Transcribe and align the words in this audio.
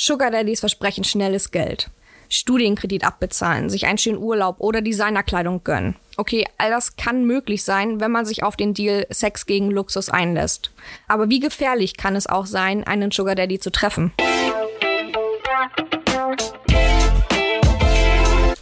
Sugar 0.00 0.30
Daddies 0.30 0.60
versprechen 0.60 1.02
schnelles 1.02 1.50
Geld. 1.50 1.90
Studienkredit 2.28 3.02
abbezahlen, 3.02 3.68
sich 3.68 3.86
einen 3.86 3.98
schönen 3.98 4.18
Urlaub 4.18 4.60
oder 4.60 4.80
Designerkleidung 4.80 5.64
gönnen. 5.64 5.96
Okay, 6.16 6.46
all 6.56 6.70
das 6.70 6.94
kann 6.94 7.24
möglich 7.24 7.64
sein, 7.64 7.98
wenn 8.00 8.12
man 8.12 8.24
sich 8.24 8.44
auf 8.44 8.54
den 8.54 8.74
Deal 8.74 9.08
Sex 9.10 9.44
gegen 9.44 9.72
Luxus 9.72 10.08
einlässt. 10.08 10.70
Aber 11.08 11.30
wie 11.30 11.40
gefährlich 11.40 11.96
kann 11.96 12.14
es 12.14 12.28
auch 12.28 12.46
sein, 12.46 12.84
einen 12.84 13.10
Sugar 13.10 13.34
Daddy 13.34 13.58
zu 13.58 13.72
treffen? 13.72 14.12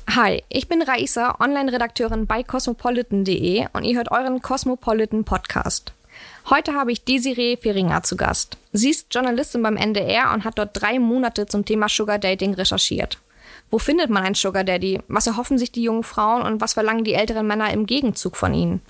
Hi, 0.08 0.42
ich 0.48 0.68
bin 0.68 0.80
Raisa, 0.80 1.36
Online-Redakteurin 1.38 2.26
bei 2.26 2.44
cosmopolitan.de 2.44 3.66
und 3.74 3.84
ihr 3.84 3.98
hört 3.98 4.10
euren 4.10 4.40
Cosmopolitan 4.40 5.24
Podcast. 5.24 5.92
Heute 6.48 6.74
habe 6.74 6.92
ich 6.92 7.04
Desiree 7.04 7.56
Feringer 7.56 8.02
zu 8.02 8.16
Gast. 8.16 8.56
Sie 8.72 8.90
ist 8.90 9.12
Journalistin 9.12 9.62
beim 9.62 9.76
NDR 9.76 10.32
und 10.32 10.44
hat 10.44 10.58
dort 10.58 10.70
drei 10.80 10.98
Monate 10.98 11.46
zum 11.46 11.64
Thema 11.64 11.88
Sugar 11.88 12.18
Dating 12.18 12.54
recherchiert. 12.54 13.18
Wo 13.70 13.78
findet 13.78 14.10
man 14.10 14.22
einen 14.22 14.34
Sugar 14.34 14.62
Daddy? 14.64 15.00
Was 15.08 15.26
erhoffen 15.26 15.58
sich 15.58 15.72
die 15.72 15.82
jungen 15.82 16.04
Frauen 16.04 16.42
und 16.42 16.60
was 16.60 16.74
verlangen 16.74 17.04
die 17.04 17.14
älteren 17.14 17.46
Männer 17.46 17.72
im 17.72 17.86
Gegenzug 17.86 18.36
von 18.36 18.54
ihnen? 18.54 18.80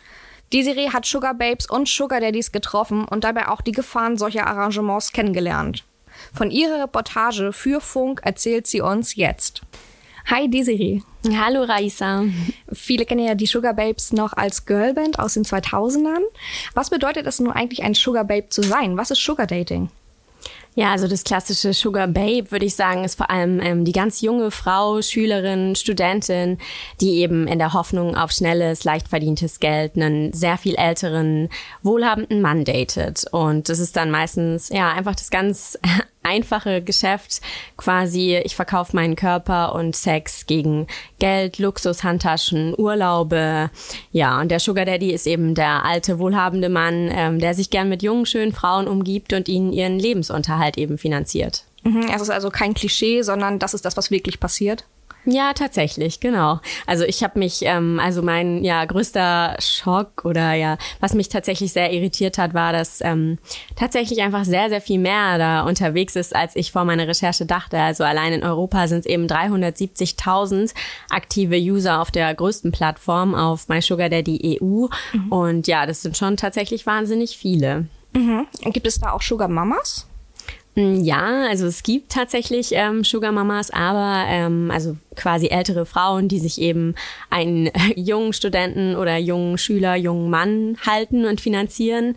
Desiree 0.52 0.90
hat 0.90 1.06
Sugar 1.06 1.34
Babes 1.34 1.68
und 1.68 1.88
Sugar 1.88 2.20
Daddies 2.20 2.52
getroffen 2.52 3.04
und 3.04 3.24
dabei 3.24 3.48
auch 3.48 3.62
die 3.62 3.72
Gefahren 3.72 4.16
solcher 4.18 4.46
Arrangements 4.46 5.12
kennengelernt. 5.12 5.84
Von 6.32 6.50
ihrer 6.50 6.82
Reportage 6.82 7.52
für 7.52 7.80
Funk 7.80 8.20
erzählt 8.22 8.66
sie 8.66 8.80
uns 8.80 9.16
jetzt. 9.16 9.62
Hi 10.28 10.50
Desiree. 10.50 11.02
Hallo 11.38 11.62
Raisa. 11.62 12.24
Viele 12.72 13.06
kennen 13.06 13.24
ja 13.24 13.36
die 13.36 13.46
Sugar 13.46 13.74
Babes 13.74 14.12
noch 14.12 14.32
als 14.32 14.66
Girlband 14.66 15.20
aus 15.20 15.34
den 15.34 15.44
2000ern. 15.44 16.22
Was 16.74 16.90
bedeutet 16.90 17.28
es 17.28 17.38
nun 17.38 17.52
eigentlich, 17.52 17.84
ein 17.84 17.94
Sugar 17.94 18.24
Babe 18.24 18.48
zu 18.48 18.62
sein? 18.62 18.96
Was 18.96 19.12
ist 19.12 19.24
Sugar 19.24 19.46
Dating? 19.46 19.88
Ja, 20.74 20.90
also 20.90 21.06
das 21.06 21.22
klassische 21.22 21.72
Sugar 21.72 22.08
Babe, 22.08 22.50
würde 22.50 22.66
ich 22.66 22.74
sagen, 22.74 23.04
ist 23.04 23.14
vor 23.14 23.30
allem 23.30 23.60
ähm, 23.60 23.84
die 23.84 23.92
ganz 23.92 24.20
junge 24.20 24.50
Frau, 24.50 25.00
Schülerin, 25.00 25.76
Studentin, 25.76 26.58
die 27.00 27.20
eben 27.20 27.46
in 27.46 27.58
der 27.58 27.72
Hoffnung 27.72 28.16
auf 28.16 28.32
schnelles, 28.32 28.82
leicht 28.82 29.08
verdientes 29.08 29.60
Geld 29.60 29.94
einen 29.94 30.32
sehr 30.32 30.58
viel 30.58 30.74
älteren, 30.74 31.48
wohlhabenden 31.82 32.42
Mann 32.42 32.64
datet. 32.64 33.24
Und 33.30 33.68
das 33.68 33.78
ist 33.78 33.96
dann 33.96 34.10
meistens, 34.10 34.68
ja, 34.70 34.92
einfach 34.92 35.14
das 35.14 35.30
ganz 35.30 35.78
einfache 36.26 36.82
Geschäft 36.82 37.40
quasi, 37.76 38.40
ich 38.44 38.56
verkaufe 38.56 38.94
meinen 38.94 39.16
Körper 39.16 39.74
und 39.74 39.94
Sex 39.96 40.46
gegen 40.46 40.86
Geld, 41.18 41.58
Luxus, 41.58 42.04
Handtaschen, 42.04 42.74
Urlaube. 42.76 43.70
Ja, 44.12 44.40
und 44.40 44.50
der 44.50 44.60
Sugar 44.60 44.84
Daddy 44.84 45.12
ist 45.12 45.26
eben 45.26 45.54
der 45.54 45.84
alte, 45.84 46.18
wohlhabende 46.18 46.68
Mann, 46.68 47.10
ähm, 47.12 47.38
der 47.38 47.54
sich 47.54 47.70
gern 47.70 47.88
mit 47.88 48.02
jungen, 48.02 48.26
schönen 48.26 48.52
Frauen 48.52 48.88
umgibt 48.88 49.32
und 49.32 49.48
ihnen 49.48 49.72
ihren 49.72 49.98
Lebensunterhalt 49.98 50.76
eben 50.76 50.98
finanziert. 50.98 51.64
Mhm, 51.84 52.06
es 52.12 52.22
ist 52.22 52.30
also 52.30 52.50
kein 52.50 52.74
Klischee, 52.74 53.22
sondern 53.22 53.58
das 53.58 53.74
ist 53.74 53.84
das, 53.84 53.96
was 53.96 54.10
wirklich 54.10 54.40
passiert. 54.40 54.84
Ja, 55.26 55.52
tatsächlich, 55.54 56.20
genau. 56.20 56.60
Also 56.86 57.04
ich 57.04 57.24
habe 57.24 57.38
mich, 57.40 57.62
ähm, 57.62 57.98
also 58.00 58.22
mein 58.22 58.62
ja 58.62 58.84
größter 58.84 59.56
Schock 59.58 60.24
oder 60.24 60.54
ja, 60.54 60.78
was 61.00 61.14
mich 61.14 61.28
tatsächlich 61.28 61.72
sehr 61.72 61.92
irritiert 61.92 62.38
hat, 62.38 62.54
war, 62.54 62.72
dass 62.72 63.00
ähm, 63.00 63.38
tatsächlich 63.74 64.22
einfach 64.22 64.44
sehr, 64.44 64.68
sehr 64.68 64.80
viel 64.80 65.00
mehr 65.00 65.36
da 65.38 65.62
unterwegs 65.62 66.14
ist, 66.14 66.34
als 66.34 66.54
ich 66.54 66.70
vor 66.70 66.84
meiner 66.84 67.08
Recherche 67.08 67.44
dachte. 67.44 67.78
Also 67.78 68.04
allein 68.04 68.34
in 68.34 68.44
Europa 68.44 68.86
sind 68.86 69.00
es 69.00 69.06
eben 69.06 69.26
370.000 69.26 70.72
aktive 71.10 71.56
User 71.56 72.00
auf 72.00 72.12
der 72.12 72.32
größten 72.32 72.70
Plattform 72.70 73.34
auf 73.34 73.68
MySugarDaddy 73.68 74.60
EU. 74.62 74.86
Mhm. 75.12 75.32
Und 75.32 75.66
ja, 75.66 75.86
das 75.86 76.02
sind 76.02 76.16
schon 76.16 76.36
tatsächlich 76.36 76.86
wahnsinnig 76.86 77.36
viele. 77.36 77.86
Mhm. 78.14 78.46
Gibt 78.72 78.86
es 78.86 79.00
da 79.00 79.10
auch 79.10 79.22
Sugar 79.22 79.48
Mamas? 79.48 80.06
Mm, 80.76 81.02
ja, 81.02 81.46
also 81.48 81.66
es 81.66 81.82
gibt 81.82 82.12
tatsächlich 82.12 82.70
ähm, 82.72 83.02
Sugar 83.02 83.32
Mamas, 83.32 83.70
aber 83.70 84.24
ähm, 84.28 84.70
also 84.70 84.96
quasi 85.16 85.48
ältere 85.48 85.86
Frauen, 85.86 86.28
die 86.28 86.38
sich 86.38 86.60
eben 86.60 86.94
einen 87.30 87.70
jungen 87.96 88.32
Studenten 88.32 88.94
oder 88.94 89.16
jungen 89.16 89.58
Schüler, 89.58 89.96
jungen 89.96 90.30
Mann 90.30 90.76
halten 90.86 91.24
und 91.24 91.40
finanzieren. 91.40 92.14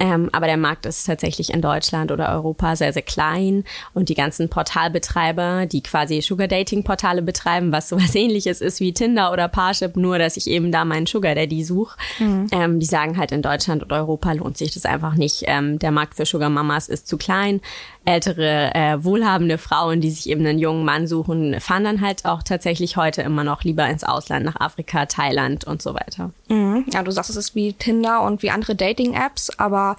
Ähm, 0.00 0.28
aber 0.32 0.46
der 0.46 0.56
Markt 0.56 0.86
ist 0.86 1.04
tatsächlich 1.04 1.52
in 1.52 1.62
Deutschland 1.62 2.10
oder 2.10 2.32
Europa 2.32 2.74
sehr, 2.74 2.92
sehr 2.92 3.02
klein 3.02 3.62
und 3.92 4.08
die 4.08 4.16
ganzen 4.16 4.48
Portalbetreiber, 4.48 5.66
die 5.66 5.82
quasi 5.82 6.20
Sugar 6.20 6.48
Dating 6.48 6.82
Portale 6.82 7.22
betreiben, 7.22 7.70
was 7.70 7.88
sowas 7.88 8.14
ähnliches 8.14 8.60
ist 8.60 8.80
wie 8.80 8.92
Tinder 8.92 9.32
oder 9.32 9.46
Parship, 9.46 9.96
nur 9.96 10.18
dass 10.18 10.36
ich 10.36 10.48
eben 10.48 10.72
da 10.72 10.84
meinen 10.84 11.06
Sugar 11.06 11.36
Daddy 11.36 11.62
suche, 11.62 11.96
mhm. 12.18 12.48
ähm, 12.50 12.80
die 12.80 12.86
sagen 12.86 13.16
halt 13.18 13.30
in 13.30 13.42
Deutschland 13.42 13.84
und 13.84 13.92
Europa 13.92 14.32
lohnt 14.32 14.58
sich 14.58 14.74
das 14.74 14.84
einfach 14.84 15.14
nicht. 15.14 15.44
Ähm, 15.46 15.78
der 15.78 15.92
Markt 15.92 16.16
für 16.16 16.26
Sugar 16.26 16.50
Mamas 16.50 16.88
ist 16.88 17.06
zu 17.06 17.16
klein 17.16 17.60
ältere, 18.04 18.74
äh, 18.74 19.02
wohlhabende 19.02 19.58
Frauen, 19.58 20.00
die 20.00 20.10
sich 20.10 20.28
eben 20.28 20.44
einen 20.46 20.58
jungen 20.58 20.84
Mann 20.84 21.06
suchen, 21.06 21.60
fahren 21.60 21.84
dann 21.84 22.00
halt 22.00 22.24
auch 22.24 22.42
tatsächlich 22.42 22.96
heute 22.96 23.22
immer 23.22 23.44
noch 23.44 23.62
lieber 23.62 23.88
ins 23.88 24.04
Ausland, 24.04 24.44
nach 24.44 24.56
Afrika, 24.60 25.06
Thailand 25.06 25.64
und 25.64 25.80
so 25.80 25.94
weiter. 25.94 26.30
Mhm. 26.48 26.84
Ja, 26.92 27.02
du 27.02 27.10
sagst, 27.10 27.30
es 27.30 27.36
ist 27.36 27.54
wie 27.54 27.72
Tinder 27.72 28.22
und 28.22 28.42
wie 28.42 28.50
andere 28.50 28.74
Dating-Apps, 28.74 29.58
aber 29.58 29.96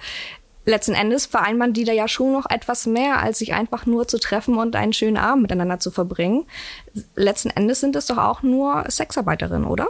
letzten 0.66 0.94
Endes 0.94 1.26
vereinbaren 1.26 1.72
die 1.72 1.84
da 1.84 1.92
ja 1.92 2.08
schon 2.08 2.32
noch 2.32 2.50
etwas 2.50 2.86
mehr, 2.86 3.20
als 3.22 3.38
sich 3.38 3.54
einfach 3.54 3.86
nur 3.86 4.06
zu 4.08 4.18
treffen 4.18 4.56
und 4.56 4.76
einen 4.76 4.92
schönen 4.92 5.16
Abend 5.16 5.42
miteinander 5.42 5.78
zu 5.78 5.90
verbringen. 5.90 6.44
Letzten 7.14 7.50
Endes 7.50 7.80
sind 7.80 7.96
es 7.96 8.06
doch 8.06 8.18
auch 8.18 8.42
nur 8.42 8.84
Sexarbeiterinnen, 8.90 9.66
oder? 9.66 9.88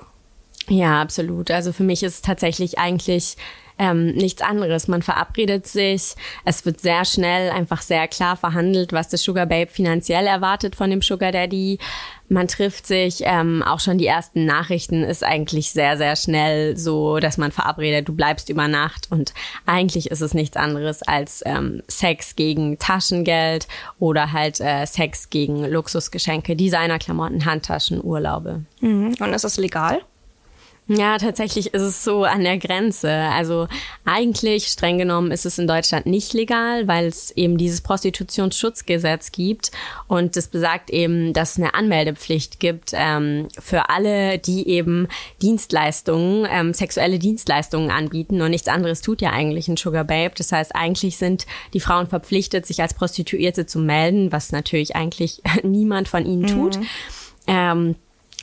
Ja, 0.69 1.01
absolut. 1.01 1.51
Also 1.51 1.73
für 1.73 1.85
mich 1.85 2.03
ist 2.03 2.15
es 2.15 2.23
tatsächlich 2.23 2.79
eigentlich 2.79 3.37
ähm, 3.79 4.13
nichts 4.13 4.43
anderes. 4.43 4.89
Man 4.89 5.03
verabredet 5.03 5.67
sich, 5.67 6.15
es 6.45 6.65
wird 6.65 6.81
sehr 6.81 7.05
schnell 7.05 7.51
einfach 7.51 7.83
sehr 7.83 8.09
klar 8.09 8.37
verhandelt, 8.37 8.93
was 8.93 9.09
das 9.09 9.23
Sugar 9.23 9.47
Babe 9.47 9.71
finanziell 9.71 10.27
erwartet 10.27 10.77
von 10.77 10.91
dem 10.91 11.03
Sugar 11.03 11.33
Daddy. 11.33 11.79
Man 12.29 12.49
trifft 12.49 12.87
sich, 12.87 13.21
ähm, 13.23 13.63
auch 13.63 13.79
schon 13.79 13.99
die 13.99 14.07
ersten 14.07 14.47
Nachrichten 14.47 15.05
ist 15.05 15.23
eigentlich 15.23 15.71
sehr, 15.71 15.97
sehr 15.97 16.17
schnell 16.17 16.77
so, 16.77 17.21
dass 17.21 17.39
man 17.39 17.53
verabredet, 17.53 18.09
du 18.09 18.15
bleibst 18.15 18.49
über 18.49 18.67
Nacht 18.67 19.07
und 19.11 19.33
eigentlich 19.65 20.11
ist 20.11 20.23
es 20.23 20.35
nichts 20.35 20.57
anderes 20.57 21.03
als 21.03 21.43
ähm, 21.47 21.83
Sex 21.87 22.35
gegen 22.35 22.79
Taschengeld 22.79 23.69
oder 24.01 24.33
halt 24.33 24.61
äh, 24.61 24.87
Sex 24.87 25.31
gegen 25.31 25.65
Luxusgeschenke, 25.65 26.57
Designerklamotten, 26.57 27.45
Handtaschen, 27.45 28.03
Urlaube. 28.03 28.65
Mhm. 28.81 29.15
Und 29.21 29.33
ist 29.33 29.45
das 29.45 29.57
legal? 29.57 30.01
Ja, 30.89 31.19
tatsächlich 31.19 31.75
ist 31.75 31.83
es 31.83 32.05
so 32.05 32.23
an 32.23 32.45
der 32.45 32.59
Grenze. 32.59 33.11
Also 33.11 33.67
eigentlich, 34.05 34.69
streng 34.69 34.99
genommen, 34.99 35.33
ist 35.33 35.45
es 35.45 35.59
in 35.59 35.67
Deutschland 35.67 36.07
nicht 36.07 36.33
legal, 36.33 36.87
weil 36.87 37.07
es 37.07 37.33
eben 37.33 37.59
dieses 37.59 37.81
Prostitutionsschutzgesetz 37.81 39.33
gibt 39.33 39.73
und 40.07 40.37
das 40.37 40.47
besagt 40.47 40.91
eben, 40.91 41.33
dass 41.33 41.53
es 41.53 41.57
eine 41.59 41.75
Anmeldepflicht 41.75 42.61
gibt 42.61 42.93
ähm, 42.93 43.49
für 43.59 43.91
alle, 43.91 44.39
die 44.39 44.69
eben 44.69 45.09
Dienstleistungen, 45.43 46.47
ähm, 46.49 46.73
sexuelle 46.73 47.19
Dienstleistungen 47.19 47.91
anbieten 47.91 48.41
und 48.41 48.51
nichts 48.51 48.69
anderes 48.69 49.01
tut 49.01 49.21
ja 49.21 49.31
eigentlich 49.31 49.67
ein 49.67 49.77
Sugar 49.77 50.05
Babe. 50.05 50.35
Das 50.39 50.53
heißt, 50.53 50.73
eigentlich 50.77 51.17
sind 51.17 51.47
die 51.75 51.81
Frauen 51.81 52.07
verpflichtet, 52.07 52.65
sich 52.65 52.81
als 52.81 52.95
Prostituierte 52.95 53.67
zu 53.67 53.81
melden, 53.81 54.31
was 54.31 54.53
natürlich 54.53 54.95
eigentlich 54.95 55.43
niemand 55.65 56.07
von 56.07 56.25
ihnen 56.25 56.47
tut. 56.47 56.79
Mhm. 56.79 56.87
Ähm, 57.49 57.95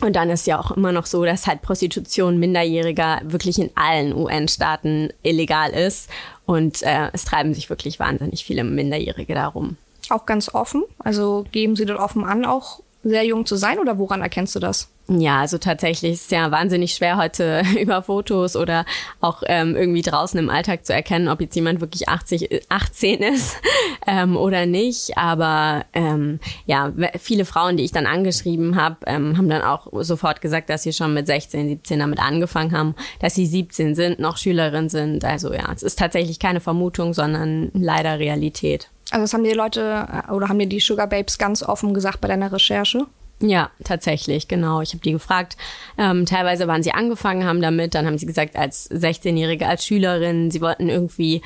und 0.01 0.15
dann 0.15 0.29
ist 0.29 0.47
ja 0.47 0.59
auch 0.59 0.71
immer 0.71 0.91
noch 0.91 1.05
so, 1.05 1.23
dass 1.23 1.45
halt 1.45 1.61
Prostitution 1.61 2.39
Minderjähriger 2.39 3.21
wirklich 3.23 3.59
in 3.59 3.69
allen 3.75 4.13
UN-Staaten 4.13 5.13
illegal 5.21 5.71
ist. 5.71 6.09
Und 6.45 6.81
äh, 6.81 7.09
es 7.13 7.25
treiben 7.25 7.53
sich 7.53 7.69
wirklich 7.69 7.99
wahnsinnig 7.99 8.43
viele 8.43 8.63
Minderjährige 8.63 9.33
darum. 9.33 9.77
Auch 10.09 10.25
ganz 10.25 10.53
offen? 10.53 10.83
Also 10.99 11.45
geben 11.51 11.75
sie 11.75 11.85
dort 11.85 11.99
offen 11.99 12.25
an, 12.25 12.45
auch 12.45 12.81
sehr 13.03 13.23
jung 13.25 13.45
zu 13.45 13.55
sein 13.55 13.79
oder 13.79 13.97
woran 13.97 14.21
erkennst 14.21 14.55
du 14.55 14.59
das? 14.59 14.89
Ja, 15.09 15.41
also 15.41 15.58
tatsächlich 15.58 16.14
ist 16.14 16.31
ja 16.31 16.50
wahnsinnig 16.52 16.94
schwer 16.94 17.18
heute 17.18 17.64
über 17.80 18.02
Fotos 18.03 18.56
oder 18.56 18.86
auch 19.19 19.44
ähm, 19.47 19.75
irgendwie 19.75 20.02
draußen 20.02 20.40
im 20.40 20.50
Alltag 20.50 20.86
zu 20.86 20.94
erkennen, 20.94 21.28
ob 21.28 21.41
jetzt 21.41 21.56
jemand 21.56 21.81
wirklich 21.81 22.08
80, 22.08 22.66
18 22.69 23.22
ist 23.22 23.58
ähm, 24.08 24.38
oder 24.38 24.66
nicht. 24.66 25.18
Aber 25.18 25.86
ähm, 25.94 26.40
ja, 26.66 26.94
viele 27.19 27.44
Frauen, 27.44 27.76
die 27.76 27.84
ich 27.84 27.91
dann 27.91 28.05
angeschrieben 28.05 28.78
habe, 28.78 28.97
ähm, 29.05 29.38
haben 29.38 29.50
dann 29.50 29.61
auch 29.61 29.88
sofort 30.03 30.40
gesagt, 30.40 30.70
dass 30.70 30.84
sie 30.84 30.94
schon 30.94 31.14
mit 31.14 31.28
16, 31.28 31.67
17 31.67 31.99
damit 31.99 32.20
angefangen 32.20 32.72
haben, 32.72 32.96
dass 33.20 33.35
sie 33.35 33.46
17 33.46 33.96
sind, 33.96 34.20
noch 34.20 34.38
Schülerin 34.38 34.88
sind. 34.88 35.26
Also 35.26 35.53
ja, 35.53 35.70
es 35.76 35.84
ist 35.84 35.99
tatsächlich 35.99 36.40
keine 36.40 36.61
Vermutung, 36.61 37.14
sondern 37.14 37.72
leider 37.73 38.20
Realität. 38.20 38.90
Also 39.11 39.23
das 39.23 39.34
haben 39.34 39.44
die 39.44 39.52
Leute 39.52 40.08
äh, 40.29 40.32
oder 40.32 40.47
haben 40.47 40.59
dir 40.59 40.67
die 40.67 40.79
Sugar 40.79 41.08
Babes 41.08 41.38
ganz 41.38 41.61
offen 41.61 41.94
gesagt 41.94 42.22
bei 42.22 42.29
deiner 42.29 42.53
Recherche? 42.53 43.06
Ja, 43.43 43.72
tatsächlich, 43.84 44.47
genau. 44.47 44.81
Ich 44.81 44.93
habe 44.93 45.03
die 45.03 45.11
gefragt. 45.11 45.57
Ähm, 45.97 46.25
teilweise 46.25 46.67
waren 46.67 46.81
sie 46.81 46.93
angefangen 46.93 47.45
haben 47.45 47.61
damit, 47.61 47.93
dann 47.93 48.05
haben 48.05 48.17
sie 48.17 48.25
gesagt, 48.25 48.55
als 48.55 48.90
16-Jährige, 48.90 49.67
als 49.67 49.85
Schülerin, 49.85 50.49
sie 50.49 50.61
wollten 50.61 50.87
irgendwie 50.87 51.41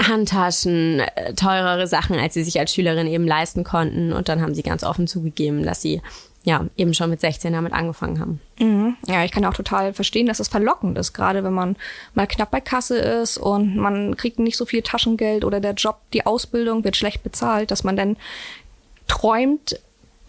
Handtaschen, 0.00 1.00
äh, 1.00 1.32
teurere 1.34 1.86
Sachen, 1.86 2.18
als 2.18 2.34
sie 2.34 2.44
sich 2.44 2.58
als 2.58 2.74
Schülerin 2.74 3.06
eben 3.06 3.26
leisten 3.26 3.64
konnten. 3.64 4.12
Und 4.12 4.28
dann 4.28 4.42
haben 4.42 4.54
sie 4.54 4.62
ganz 4.62 4.84
offen 4.84 5.06
zugegeben, 5.06 5.62
dass 5.62 5.80
sie 5.80 6.02
ja 6.44 6.66
eben 6.76 6.94
schon 6.94 7.10
mit 7.10 7.20
16 7.20 7.52
damit 7.52 7.72
angefangen 7.72 8.20
haben. 8.20 8.40
Mhm. 8.58 8.96
Ja, 9.06 9.24
ich 9.24 9.30
kann 9.30 9.44
auch 9.44 9.54
total 9.54 9.92
verstehen, 9.94 10.26
dass 10.26 10.40
es 10.40 10.48
verlockend 10.48 10.96
ist, 10.98 11.12
gerade 11.12 11.42
wenn 11.42 11.52
man 11.52 11.76
mal 12.14 12.26
knapp 12.26 12.50
bei 12.50 12.60
Kasse 12.60 12.98
ist 12.98 13.38
und 13.38 13.76
man 13.76 14.16
kriegt 14.16 14.38
nicht 14.38 14.56
so 14.56 14.64
viel 14.64 14.82
Taschengeld 14.82 15.44
oder 15.44 15.60
der 15.60 15.74
Job, 15.74 16.00
die 16.12 16.24
Ausbildung 16.24 16.84
wird 16.84 16.96
schlecht 16.96 17.22
bezahlt, 17.22 17.70
dass 17.70 17.84
man 17.84 17.96
dann 17.96 18.16
träumt, 19.06 19.78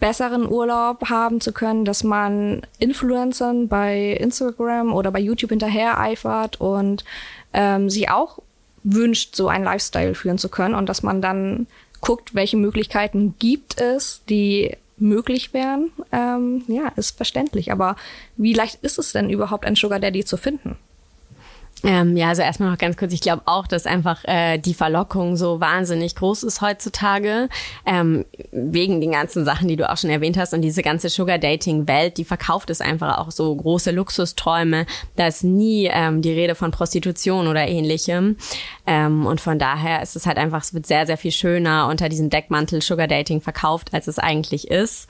besseren 0.02 0.50
Urlaub 0.50 1.10
haben 1.10 1.40
zu 1.40 1.52
können, 1.52 1.84
dass 1.84 2.02
man 2.02 2.62
Influencern 2.80 3.68
bei 3.68 4.16
Instagram 4.18 4.92
oder 4.92 5.12
bei 5.12 5.20
YouTube 5.20 5.50
hinterher 5.50 6.00
eifert 6.00 6.60
und 6.60 7.04
ähm, 7.52 7.88
sich 7.88 8.10
auch 8.10 8.40
wünscht, 8.82 9.36
so 9.36 9.46
einen 9.46 9.62
Lifestyle 9.62 10.16
führen 10.16 10.38
zu 10.38 10.48
können 10.48 10.74
und 10.74 10.88
dass 10.88 11.04
man 11.04 11.22
dann 11.22 11.68
guckt, 12.00 12.34
welche 12.34 12.56
Möglichkeiten 12.56 13.36
gibt 13.38 13.80
es, 13.80 14.22
die 14.28 14.76
möglich 14.96 15.54
wären, 15.54 15.92
ähm, 16.10 16.64
ja, 16.66 16.88
ist 16.96 17.16
verständlich. 17.16 17.70
Aber 17.70 17.94
wie 18.36 18.54
leicht 18.54 18.82
ist 18.82 18.98
es 18.98 19.12
denn 19.12 19.30
überhaupt, 19.30 19.64
einen 19.64 19.76
Sugar 19.76 20.00
Daddy 20.00 20.24
zu 20.24 20.36
finden? 20.36 20.76
Ähm, 21.84 22.16
ja, 22.16 22.28
also 22.28 22.42
erstmal 22.42 22.70
noch 22.70 22.78
ganz 22.78 22.96
kurz. 22.96 23.12
Ich 23.12 23.20
glaube 23.20 23.42
auch, 23.46 23.66
dass 23.66 23.86
einfach 23.86 24.24
äh, 24.24 24.58
die 24.58 24.74
Verlockung 24.74 25.36
so 25.36 25.60
wahnsinnig 25.60 26.14
groß 26.14 26.44
ist 26.44 26.60
heutzutage. 26.60 27.48
Ähm, 27.84 28.24
wegen 28.52 29.00
den 29.00 29.12
ganzen 29.12 29.44
Sachen, 29.44 29.68
die 29.68 29.76
du 29.76 29.90
auch 29.90 29.96
schon 29.96 30.10
erwähnt 30.10 30.36
hast. 30.36 30.54
Und 30.54 30.62
diese 30.62 30.82
ganze 30.82 31.08
Sugar-Dating-Welt, 31.08 32.18
die 32.18 32.24
verkauft 32.24 32.70
es 32.70 32.80
einfach 32.80 33.18
auch 33.18 33.30
so 33.30 33.54
große 33.54 33.90
Luxusträume. 33.90 34.86
Da 35.16 35.26
ist 35.26 35.42
nie 35.42 35.88
ähm, 35.92 36.22
die 36.22 36.32
Rede 36.32 36.54
von 36.54 36.70
Prostitution 36.70 37.48
oder 37.48 37.66
ähnlichem. 37.66 38.36
Ähm, 38.86 39.26
und 39.26 39.40
von 39.40 39.58
daher 39.58 40.02
ist 40.02 40.16
es 40.16 40.26
halt 40.26 40.38
einfach, 40.38 40.62
es 40.62 40.74
wird 40.74 40.86
sehr, 40.86 41.06
sehr 41.06 41.16
viel 41.16 41.32
schöner 41.32 41.88
unter 41.88 42.08
diesem 42.08 42.30
Deckmantel 42.30 42.80
Sugar-Dating 42.80 43.40
verkauft, 43.40 43.92
als 43.92 44.06
es 44.06 44.18
eigentlich 44.18 44.70
ist. 44.70 45.08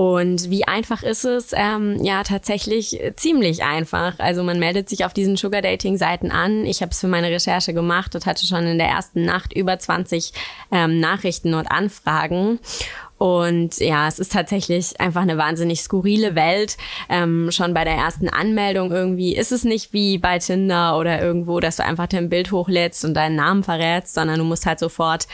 Und 0.00 0.48
wie 0.48 0.66
einfach 0.66 1.02
ist 1.02 1.26
es? 1.26 1.52
Ähm, 1.54 2.02
ja, 2.02 2.22
tatsächlich 2.22 2.98
ziemlich 3.16 3.62
einfach. 3.62 4.14
Also 4.18 4.42
man 4.42 4.58
meldet 4.58 4.88
sich 4.88 5.04
auf 5.04 5.12
diesen 5.12 5.36
Sugar-Dating 5.36 5.98
Seiten 5.98 6.30
an. 6.30 6.64
Ich 6.64 6.80
habe 6.80 6.90
es 6.92 7.00
für 7.00 7.06
meine 7.06 7.28
Recherche 7.28 7.74
gemacht 7.74 8.14
und 8.14 8.24
hatte 8.24 8.46
schon 8.46 8.66
in 8.66 8.78
der 8.78 8.88
ersten 8.88 9.26
Nacht 9.26 9.52
über 9.52 9.78
20 9.78 10.32
ähm, 10.72 11.00
Nachrichten 11.00 11.52
und 11.52 11.70
Anfragen. 11.70 12.60
Und 13.18 13.76
ja, 13.80 14.08
es 14.08 14.18
ist 14.18 14.32
tatsächlich 14.32 14.98
einfach 14.98 15.20
eine 15.20 15.36
wahnsinnig 15.36 15.82
skurrile 15.82 16.34
Welt. 16.34 16.78
Ähm, 17.10 17.50
schon 17.52 17.74
bei 17.74 17.84
der 17.84 17.96
ersten 17.96 18.30
Anmeldung 18.30 18.92
irgendwie 18.92 19.36
ist 19.36 19.52
es 19.52 19.64
nicht 19.64 19.92
wie 19.92 20.16
bei 20.16 20.38
Tinder 20.38 20.96
oder 20.96 21.20
irgendwo, 21.20 21.60
dass 21.60 21.76
du 21.76 21.84
einfach 21.84 22.06
dein 22.06 22.30
Bild 22.30 22.52
hochlädst 22.52 23.04
und 23.04 23.12
deinen 23.12 23.36
Namen 23.36 23.62
verrätst, 23.62 24.14
sondern 24.14 24.38
du 24.38 24.46
musst 24.46 24.64
halt 24.64 24.78
sofort 24.78 25.26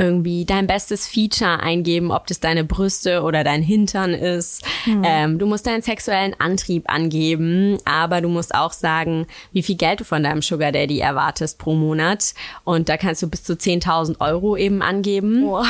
irgendwie 0.00 0.46
dein 0.46 0.66
bestes 0.66 1.06
Feature 1.06 1.60
eingeben, 1.60 2.10
ob 2.10 2.26
das 2.26 2.40
deine 2.40 2.64
Brüste 2.64 3.22
oder 3.22 3.44
dein 3.44 3.62
Hintern 3.62 4.14
ist. 4.14 4.64
Mhm. 4.86 5.02
Ähm, 5.04 5.38
du 5.38 5.46
musst 5.46 5.66
deinen 5.66 5.82
sexuellen 5.82 6.34
Antrieb 6.38 6.90
angeben, 6.90 7.76
aber 7.84 8.22
du 8.22 8.28
musst 8.28 8.54
auch 8.54 8.72
sagen, 8.72 9.26
wie 9.52 9.62
viel 9.62 9.76
Geld 9.76 10.00
du 10.00 10.04
von 10.04 10.22
deinem 10.22 10.40
Sugar 10.40 10.72
Daddy 10.72 11.00
erwartest 11.00 11.58
pro 11.58 11.74
Monat. 11.74 12.32
Und 12.64 12.88
da 12.88 12.96
kannst 12.96 13.22
du 13.22 13.28
bis 13.28 13.44
zu 13.44 13.52
10.000 13.52 14.20
Euro 14.20 14.56
eben 14.56 14.80
angeben. 14.80 15.44
Oh. 15.44 15.62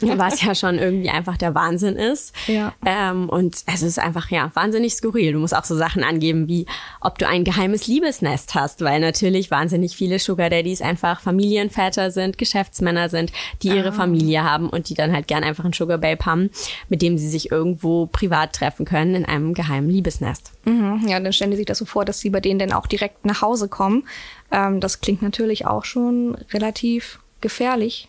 Was 0.00 0.42
ja 0.42 0.54
schon 0.54 0.78
irgendwie 0.78 1.08
einfach 1.08 1.36
der 1.36 1.54
Wahnsinn 1.54 1.96
ist. 1.96 2.34
Ja. 2.48 2.74
Ähm, 2.84 3.28
und 3.28 3.56
es 3.66 3.82
ist 3.82 3.98
einfach, 3.98 4.30
ja, 4.30 4.50
wahnsinnig 4.54 4.94
skurril. 4.94 5.32
Du 5.32 5.38
musst 5.38 5.56
auch 5.56 5.64
so 5.64 5.76
Sachen 5.76 6.02
angeben, 6.02 6.48
wie 6.48 6.66
ob 7.00 7.18
du 7.18 7.26
ein 7.26 7.44
geheimes 7.44 7.86
Liebesnest 7.86 8.54
hast, 8.54 8.82
weil 8.82 9.00
natürlich 9.00 9.50
wahnsinnig 9.50 9.96
viele 9.96 10.18
Sugar 10.18 10.50
Daddies 10.50 10.82
einfach 10.82 11.20
Familienväter 11.20 12.10
sind, 12.10 12.36
Geschäftsmänner 12.36 13.08
sind, 13.08 13.32
die 13.62 13.65
ihre 13.74 13.88
ah. 13.88 13.92
Familie 13.92 14.44
haben 14.44 14.68
und 14.68 14.88
die 14.88 14.94
dann 14.94 15.12
halt 15.12 15.28
gern 15.28 15.44
einfach 15.44 15.64
einen 15.64 15.72
Sugar 15.72 15.98
Babe 15.98 16.24
haben, 16.24 16.50
mit 16.88 17.02
dem 17.02 17.18
sie 17.18 17.28
sich 17.28 17.50
irgendwo 17.50 18.06
privat 18.06 18.54
treffen 18.54 18.84
können 18.84 19.14
in 19.14 19.24
einem 19.24 19.54
geheimen 19.54 19.88
Liebesnest. 19.90 20.52
Mhm, 20.64 21.06
ja, 21.06 21.18
dann 21.20 21.32
stellen 21.32 21.50
die 21.50 21.56
sich 21.56 21.66
das 21.66 21.78
so 21.78 21.84
vor, 21.84 22.04
dass 22.04 22.20
sie 22.20 22.30
bei 22.30 22.40
denen 22.40 22.58
dann 22.58 22.72
auch 22.72 22.86
direkt 22.86 23.24
nach 23.24 23.42
Hause 23.42 23.68
kommen. 23.68 24.04
Ähm, 24.50 24.80
das 24.80 25.00
klingt 25.00 25.22
natürlich 25.22 25.66
auch 25.66 25.84
schon 25.84 26.36
relativ 26.52 27.20
gefährlich. 27.40 28.08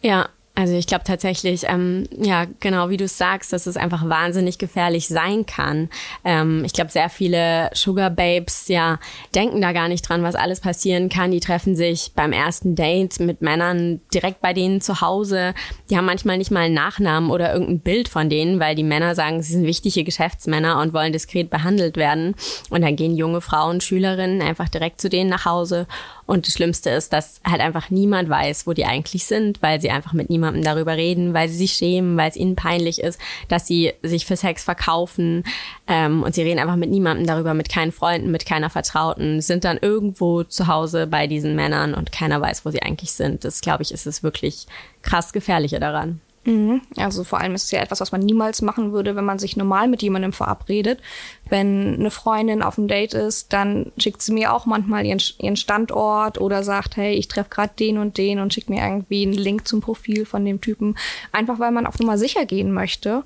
Ja, 0.00 0.28
also 0.54 0.74
ich 0.74 0.86
glaube 0.86 1.04
tatsächlich, 1.04 1.64
ähm, 1.66 2.06
ja, 2.14 2.44
genau 2.60 2.90
wie 2.90 2.98
du 2.98 3.08
sagst, 3.08 3.54
dass 3.54 3.66
es 3.66 3.78
einfach 3.78 4.06
wahnsinnig 4.06 4.58
gefährlich 4.58 5.08
sein 5.08 5.46
kann. 5.46 5.88
Ähm, 6.24 6.62
ich 6.66 6.74
glaube, 6.74 6.90
sehr 6.90 7.08
viele 7.08 7.70
Sugar 7.72 8.10
Babes, 8.10 8.68
ja, 8.68 8.98
denken 9.34 9.62
da 9.62 9.72
gar 9.72 9.88
nicht 9.88 10.06
dran, 10.06 10.22
was 10.22 10.34
alles 10.34 10.60
passieren 10.60 11.08
kann. 11.08 11.30
Die 11.30 11.40
treffen 11.40 11.74
sich 11.74 12.12
beim 12.14 12.32
ersten 12.32 12.74
Date 12.74 13.18
mit 13.18 13.40
Männern 13.40 14.02
direkt 14.12 14.42
bei 14.42 14.52
denen 14.52 14.82
zu 14.82 15.00
Hause. 15.00 15.54
Die 15.88 15.96
haben 15.96 16.04
manchmal 16.04 16.36
nicht 16.36 16.50
mal 16.50 16.64
einen 16.64 16.74
Nachnamen 16.74 17.30
oder 17.30 17.50
irgendein 17.54 17.80
Bild 17.80 18.10
von 18.10 18.28
denen, 18.28 18.60
weil 18.60 18.74
die 18.74 18.84
Männer 18.84 19.14
sagen, 19.14 19.42
sie 19.42 19.54
sind 19.54 19.64
wichtige 19.64 20.04
Geschäftsmänner 20.04 20.80
und 20.80 20.92
wollen 20.92 21.14
diskret 21.14 21.48
behandelt 21.48 21.96
werden. 21.96 22.34
Und 22.68 22.82
dann 22.82 22.96
gehen 22.96 23.16
junge 23.16 23.40
Frauen, 23.40 23.80
Schülerinnen 23.80 24.42
einfach 24.42 24.68
direkt 24.68 25.00
zu 25.00 25.08
denen 25.08 25.30
nach 25.30 25.46
Hause 25.46 25.86
und 26.26 26.46
das 26.46 26.54
Schlimmste 26.54 26.90
ist, 26.90 27.12
dass 27.12 27.40
halt 27.44 27.60
einfach 27.60 27.90
niemand 27.90 28.28
weiß, 28.28 28.66
wo 28.66 28.72
die 28.72 28.84
eigentlich 28.84 29.24
sind, 29.24 29.60
weil 29.62 29.80
sie 29.80 29.90
einfach 29.90 30.12
mit 30.12 30.30
niemandem 30.30 30.62
darüber 30.62 30.96
reden, 30.96 31.34
weil 31.34 31.48
sie 31.48 31.56
sich 31.56 31.72
schämen, 31.72 32.16
weil 32.16 32.30
es 32.30 32.36
ihnen 32.36 32.56
peinlich 32.56 33.00
ist, 33.00 33.20
dass 33.48 33.66
sie 33.66 33.92
sich 34.02 34.24
für 34.26 34.36
Sex 34.36 34.64
verkaufen. 34.64 35.44
Ähm, 35.86 36.22
und 36.22 36.34
sie 36.34 36.42
reden 36.42 36.60
einfach 36.60 36.76
mit 36.76 36.90
niemandem 36.90 37.26
darüber, 37.26 37.54
mit 37.54 37.68
keinen 37.68 37.92
Freunden, 37.92 38.30
mit 38.30 38.46
keiner 38.46 38.70
Vertrauten, 38.70 39.40
sind 39.40 39.64
dann 39.64 39.78
irgendwo 39.80 40.44
zu 40.44 40.68
Hause 40.68 41.06
bei 41.06 41.26
diesen 41.26 41.56
Männern 41.56 41.94
und 41.94 42.12
keiner 42.12 42.40
weiß, 42.40 42.64
wo 42.64 42.70
sie 42.70 42.82
eigentlich 42.82 43.12
sind. 43.12 43.44
Das, 43.44 43.60
glaube 43.60 43.82
ich, 43.82 43.92
ist 43.92 44.06
es 44.06 44.22
wirklich 44.22 44.66
krass 45.02 45.32
Gefährliche 45.32 45.80
daran. 45.80 46.20
Mhm. 46.44 46.82
Also 46.96 47.22
vor 47.22 47.40
allem 47.40 47.54
ist 47.54 47.64
es 47.64 47.70
ja 47.70 47.80
etwas, 47.80 48.00
was 48.00 48.10
man 48.10 48.20
niemals 48.20 48.62
machen 48.62 48.92
würde, 48.92 49.14
wenn 49.14 49.24
man 49.24 49.38
sich 49.38 49.56
normal 49.56 49.86
mit 49.86 50.02
jemandem 50.02 50.32
verabredet. 50.32 51.00
Wenn 51.48 51.94
eine 51.94 52.10
Freundin 52.10 52.62
auf 52.62 52.78
einem 52.78 52.88
Date 52.88 53.14
ist, 53.14 53.52
dann 53.52 53.92
schickt 53.96 54.22
sie 54.22 54.32
mir 54.32 54.52
auch 54.52 54.66
manchmal 54.66 55.06
ihren, 55.06 55.20
ihren 55.38 55.56
Standort 55.56 56.40
oder 56.40 56.64
sagt, 56.64 56.96
hey, 56.96 57.14
ich 57.14 57.28
treffe 57.28 57.50
gerade 57.50 57.72
den 57.78 57.98
und 57.98 58.18
den 58.18 58.40
und 58.40 58.52
schickt 58.52 58.70
mir 58.70 58.82
irgendwie 58.82 59.22
einen 59.22 59.34
Link 59.34 59.68
zum 59.68 59.80
Profil 59.80 60.26
von 60.26 60.44
dem 60.44 60.60
Typen. 60.60 60.96
Einfach 61.30 61.60
weil 61.60 61.70
man 61.70 61.86
auf 61.86 61.98
Nummer 62.00 62.18
sicher 62.18 62.44
gehen 62.44 62.72
möchte. 62.72 63.22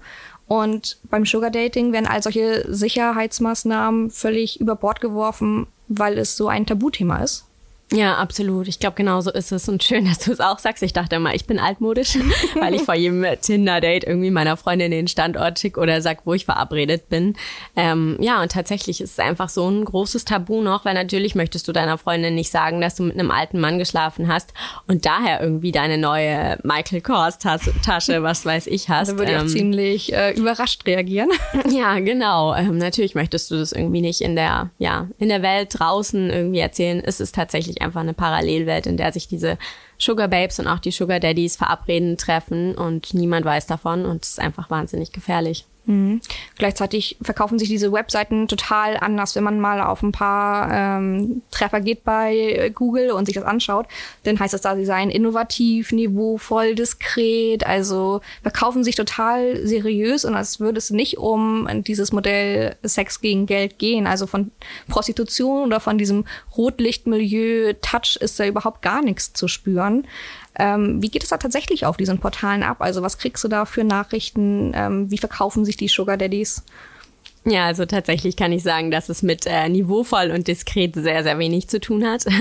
Und 0.46 0.98
beim 1.04 1.24
Sugar 1.26 1.50
Dating 1.50 1.92
werden 1.92 2.06
all 2.06 2.22
solche 2.22 2.64
Sicherheitsmaßnahmen 2.72 4.10
völlig 4.10 4.60
über 4.60 4.76
Bord 4.76 5.00
geworfen, 5.00 5.66
weil 5.88 6.18
es 6.18 6.36
so 6.36 6.48
ein 6.48 6.66
Tabuthema 6.66 7.22
ist. 7.22 7.46
Ja, 7.92 8.16
absolut. 8.16 8.66
Ich 8.66 8.80
glaube, 8.80 8.96
genau 8.96 9.20
so 9.20 9.30
ist 9.30 9.52
es. 9.52 9.68
Und 9.68 9.84
schön, 9.84 10.06
dass 10.06 10.18
du 10.18 10.32
es 10.32 10.40
auch 10.40 10.58
sagst. 10.58 10.82
Ich 10.82 10.92
dachte 10.92 11.16
immer, 11.16 11.34
ich 11.34 11.46
bin 11.46 11.60
altmodisch, 11.60 12.18
weil 12.60 12.74
ich 12.74 12.82
vor 12.82 12.96
jedem 12.96 13.24
Tinder-Date 13.40 14.02
irgendwie 14.02 14.32
meiner 14.32 14.56
Freundin 14.56 14.90
den 14.90 15.06
Standort 15.06 15.60
schick 15.60 15.78
oder 15.78 16.02
sag, 16.02 16.26
wo 16.26 16.34
ich 16.34 16.46
verabredet 16.46 17.08
bin. 17.08 17.36
Ähm, 17.76 18.16
ja, 18.20 18.42
und 18.42 18.50
tatsächlich 18.50 19.00
ist 19.00 19.12
es 19.12 19.18
einfach 19.20 19.48
so 19.48 19.68
ein 19.70 19.84
großes 19.84 20.24
Tabu 20.24 20.62
noch, 20.62 20.84
weil 20.84 20.94
natürlich 20.94 21.36
möchtest 21.36 21.68
du 21.68 21.72
deiner 21.72 21.96
Freundin 21.96 22.34
nicht 22.34 22.50
sagen, 22.50 22.80
dass 22.80 22.96
du 22.96 23.04
mit 23.04 23.16
einem 23.16 23.30
alten 23.30 23.60
Mann 23.60 23.78
geschlafen 23.78 24.26
hast 24.26 24.52
und 24.88 25.06
daher 25.06 25.40
irgendwie 25.40 25.70
deine 25.70 25.96
neue 25.96 26.58
Michael 26.64 27.02
Kors 27.02 27.38
Tasche, 27.38 28.22
was 28.24 28.44
weiß 28.44 28.66
ich, 28.66 28.88
hast. 28.88 29.12
Da 29.12 29.18
würde 29.18 29.30
ich 29.30 29.38
ähm, 29.38 29.46
auch 29.46 29.50
ziemlich 29.50 30.12
äh, 30.12 30.32
überrascht 30.32 30.86
reagieren. 30.86 31.30
Ja, 31.68 31.98
genau. 31.98 32.54
Ähm, 32.54 32.78
natürlich 32.78 33.14
möchtest 33.14 33.50
du 33.50 33.56
das 33.56 33.72
irgendwie 33.72 34.00
nicht 34.00 34.20
in 34.20 34.36
der, 34.36 34.70
ja, 34.78 35.08
in 35.18 35.28
der 35.28 35.42
Welt 35.42 35.68
draußen 35.78 36.30
irgendwie 36.30 36.60
erzählen. 36.60 37.02
Es 37.04 37.20
ist 37.20 37.34
tatsächlich 37.76 37.82
einfach 37.82 38.00
eine 38.00 38.14
Parallelwelt, 38.14 38.86
in 38.86 38.96
der 38.96 39.12
sich 39.12 39.28
diese 39.28 39.58
Sugar 39.98 40.28
Babes 40.28 40.58
und 40.58 40.66
auch 40.66 40.78
die 40.78 40.90
Sugar 40.90 41.20
Daddies 41.20 41.56
verabreden, 41.56 42.16
treffen 42.16 42.74
und 42.74 43.14
niemand 43.14 43.44
weiß 43.44 43.66
davon 43.66 44.04
und 44.04 44.24
es 44.24 44.30
ist 44.30 44.40
einfach 44.40 44.70
wahnsinnig 44.70 45.12
gefährlich. 45.12 45.64
Mhm. 45.86 46.20
Gleichzeitig 46.58 47.16
verkaufen 47.22 47.58
sich 47.58 47.68
diese 47.68 47.92
Webseiten 47.92 48.48
total 48.48 48.96
anders, 48.96 49.36
wenn 49.36 49.44
man 49.44 49.60
mal 49.60 49.80
auf 49.80 50.02
ein 50.02 50.12
paar 50.12 50.68
ähm, 50.72 51.42
Treffer 51.52 51.80
geht 51.80 52.02
bei 52.04 52.72
Google 52.74 53.12
und 53.12 53.26
sich 53.26 53.34
das 53.36 53.44
anschaut. 53.44 53.86
Dann 54.24 54.38
heißt 54.38 54.52
es 54.52 54.60
da, 54.62 54.74
sie 54.74 54.84
seien 54.84 55.10
innovativ, 55.10 55.92
niveauvoll, 55.92 56.74
diskret, 56.74 57.64
also 57.64 58.20
verkaufen 58.42 58.82
sich 58.82 58.96
total 58.96 59.64
seriös 59.64 60.24
und 60.24 60.34
als 60.34 60.58
würde 60.58 60.78
es 60.78 60.90
nicht 60.90 61.18
um 61.18 61.68
dieses 61.84 62.12
Modell 62.12 62.76
Sex 62.82 63.20
gegen 63.20 63.46
Geld 63.46 63.78
gehen. 63.78 64.06
Also 64.08 64.26
von 64.26 64.50
Prostitution 64.88 65.66
oder 65.66 65.78
von 65.78 65.98
diesem 65.98 66.24
Rotlichtmilieu, 66.56 67.74
Touch 67.80 68.16
ist 68.20 68.40
da 68.40 68.46
überhaupt 68.46 68.82
gar 68.82 69.02
nichts 69.02 69.32
zu 69.32 69.46
spüren. 69.46 70.06
Ähm, 70.58 71.02
wie 71.02 71.10
geht 71.10 71.22
es 71.22 71.28
da 71.28 71.36
tatsächlich 71.36 71.86
auf 71.86 71.96
diesen 71.96 72.18
Portalen 72.18 72.62
ab? 72.62 72.78
Also 72.80 73.02
was 73.02 73.18
kriegst 73.18 73.44
du 73.44 73.48
da 73.48 73.64
für 73.64 73.84
Nachrichten? 73.84 74.72
Ähm, 74.74 75.10
wie 75.10 75.18
verkaufen 75.18 75.64
sich 75.64 75.76
die 75.76 75.88
Sugar 75.88 76.16
Daddies? 76.16 76.64
Ja, 77.48 77.66
also 77.66 77.86
tatsächlich 77.86 78.34
kann 78.36 78.50
ich 78.50 78.64
sagen, 78.64 78.90
dass 78.90 79.08
es 79.08 79.22
mit 79.22 79.46
äh, 79.46 79.68
niveauvoll 79.68 80.32
und 80.32 80.48
diskret 80.48 80.96
sehr, 80.96 81.22
sehr 81.22 81.38
wenig 81.38 81.68
zu 81.68 81.80
tun 81.80 82.04
hat. 82.06 82.24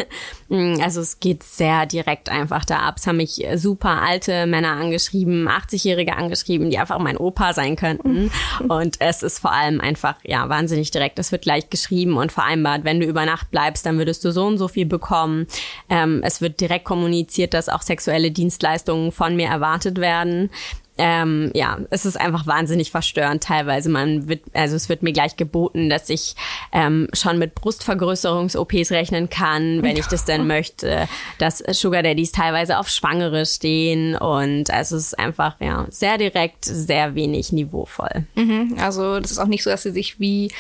Mm, 0.48 0.80
also 0.80 1.02
es 1.02 1.20
geht 1.20 1.42
sehr 1.42 1.88
direkt 1.88 2.30
einfach 2.30 2.66
da 2.66 2.78
ab. 2.78 2.98
Es 2.98 3.08
haben 3.08 3.18
mich 3.18 3.44
super 3.56 4.04
alte 4.04 4.46
Männer 4.46 4.74
angeschrieben, 4.74 5.50
80-Jährige 5.50 6.16
angeschrieben, 6.16 6.70
die 6.70 6.78
einfach 6.78 7.00
mein 7.00 7.18
Opa 7.18 7.54
sein 7.54 7.76
könnten. 7.76 8.30
Und 8.68 8.98
es 9.00 9.24
ist 9.24 9.40
vor 9.40 9.52
allem 9.54 9.82
einfach, 9.82 10.18
ja, 10.24 10.48
wahnsinnig 10.48 10.92
direkt. 10.92 11.18
Es 11.18 11.32
wird 11.32 11.42
gleich 11.42 11.72
geschrieben 11.72 12.18
und 12.18 12.32
vereinbart, 12.32 12.84
wenn 12.84 13.00
du 13.00 13.08
über 13.08 13.26
Nacht 13.26 13.50
bleibst, 13.50 13.88
dann 13.88 13.98
würdest 13.98 14.24
du 14.24 14.32
so 14.32 14.46
und 14.46 14.60
so 14.60 14.68
viel 14.68 14.86
bekommen. 14.86 15.48
Ähm, 15.90 16.22
es 16.24 16.42
wird 16.42 16.62
direkt 16.62 16.86
kommuniziert, 16.86 17.56
dass 17.56 17.68
auch 17.68 17.82
sexuelle 17.82 18.30
Dienstleistungen 18.30 19.12
von 19.12 19.36
mir 19.36 19.48
erwartet 19.48 20.00
werden. 20.00 20.52
Ähm, 20.98 21.52
ja, 21.54 21.78
es 21.90 22.06
ist 22.06 22.20
einfach 22.20 22.48
wahnsinnig 22.48 22.92
verstörend 22.92 23.44
teilweise. 23.44 23.90
Man 23.90 24.30
wird, 24.30 24.42
also 24.54 24.76
es 24.76 24.88
wird 24.88 25.04
mir 25.04 25.12
gleich 25.12 25.36
geboten, 25.36 25.90
dass 25.90 26.10
ich 26.10 26.36
ähm, 26.72 27.10
schon 27.14 27.38
mit 27.38 27.56
Brustvergrößerungs-OPs 27.56 28.92
rechnen 28.92 29.30
kann, 29.30 29.84
wenn 29.84 29.98
ich 29.98 30.08
das 30.08 30.26
denn 30.26 30.48
möchte, 30.48 31.08
dass 31.38 31.60
Sugar 31.72 32.04
Daddies 32.04 32.32
teilweise 32.32 32.80
auf 32.80 32.88
Schwangere 32.88 33.46
stehen 33.46 34.16
und 34.16 34.72
also 34.72 34.96
es 34.96 35.08
ist 35.08 35.20
einfach 35.20 35.60
ja 35.60 35.86
sehr 35.90 36.18
direkt, 36.18 36.64
sehr 36.66 37.16
wenig 37.16 37.52
niveauvoll. 37.52 38.26
Mhm, 38.36 38.78
also 38.80 39.20
das 39.20 39.32
ist 39.32 39.40
auch 39.40 39.48
nicht 39.48 39.64
so, 39.64 39.70
dass 39.70 39.84
sie 39.84 39.92
sich 39.92 40.20
wie 40.20 40.52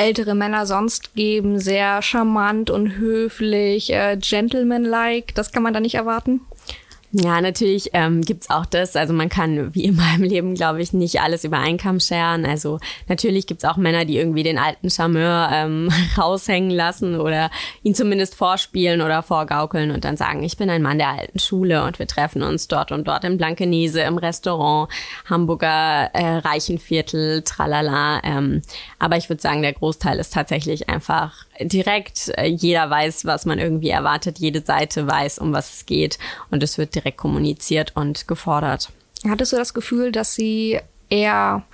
ältere 0.00 0.34
Männer 0.34 0.66
sonst 0.66 1.14
geben, 1.14 1.58
sehr 1.58 2.00
charmant 2.00 2.70
und 2.70 2.96
höflich, 2.96 3.92
äh, 3.92 4.16
gentlemanlike. 4.16 5.34
Das 5.34 5.52
kann 5.52 5.62
man 5.62 5.74
da 5.74 5.80
nicht 5.80 5.94
erwarten. 5.94 6.40
Ja, 7.12 7.40
natürlich 7.40 7.90
ähm, 7.92 8.20
gibt 8.20 8.48
auch 8.50 8.64
das. 8.66 8.94
Also 8.94 9.12
man 9.12 9.28
kann 9.28 9.74
wie 9.74 9.84
immer 9.84 10.14
im 10.14 10.22
Leben, 10.22 10.54
glaube 10.54 10.80
ich, 10.80 10.92
nicht 10.92 11.20
alles 11.20 11.42
über 11.42 11.58
einen 11.58 11.76
Kamm 11.76 11.98
scheren. 11.98 12.46
Also 12.46 12.78
natürlich 13.08 13.48
gibt's 13.48 13.64
auch 13.64 13.76
Männer, 13.76 14.04
die 14.04 14.16
irgendwie 14.16 14.44
den 14.44 14.58
alten 14.58 14.90
Charmeur 14.90 15.48
ähm, 15.52 15.90
raushängen 16.16 16.70
lassen 16.70 17.18
oder 17.18 17.50
ihn 17.82 17.96
zumindest 17.96 18.36
vorspielen 18.36 19.02
oder 19.02 19.24
vorgaukeln 19.24 19.90
und 19.90 20.04
dann 20.04 20.16
sagen, 20.16 20.44
ich 20.44 20.56
bin 20.56 20.70
ein 20.70 20.82
Mann 20.82 20.98
der 20.98 21.08
alten 21.08 21.40
Schule 21.40 21.82
und 21.82 21.98
wir 21.98 22.06
treffen 22.06 22.44
uns 22.44 22.68
dort 22.68 22.92
und 22.92 23.08
dort 23.08 23.24
in 23.24 23.38
Blankenese 23.38 24.02
im 24.02 24.16
Restaurant, 24.16 24.88
Hamburger 25.28 26.10
äh, 26.12 26.36
Reichenviertel, 26.36 27.42
tralala. 27.42 28.22
Ähm, 28.22 28.62
aber 29.00 29.16
ich 29.16 29.28
würde 29.28 29.42
sagen, 29.42 29.62
der 29.62 29.72
Großteil 29.72 30.20
ist 30.20 30.32
tatsächlich 30.32 30.88
einfach 30.88 31.46
direkt. 31.60 32.32
Äh, 32.36 32.46
jeder 32.46 32.88
weiß, 32.90 33.24
was 33.24 33.46
man 33.46 33.58
irgendwie 33.58 33.90
erwartet. 33.90 34.38
Jede 34.38 34.62
Seite 34.64 35.06
weiß, 35.06 35.38
um 35.38 35.52
was 35.52 35.72
es 35.74 35.86
geht 35.86 36.18
und 36.50 36.62
es 36.62 36.78
wird 36.78 36.94
direkt 36.94 37.18
kommuniziert 37.18 37.96
und 37.96 38.28
gefordert. 38.28 38.90
Hattest 39.28 39.52
du 39.52 39.56
das 39.56 39.74
Gefühl, 39.74 40.12
dass 40.12 40.34
sie 40.34 40.80
eher 41.08 41.64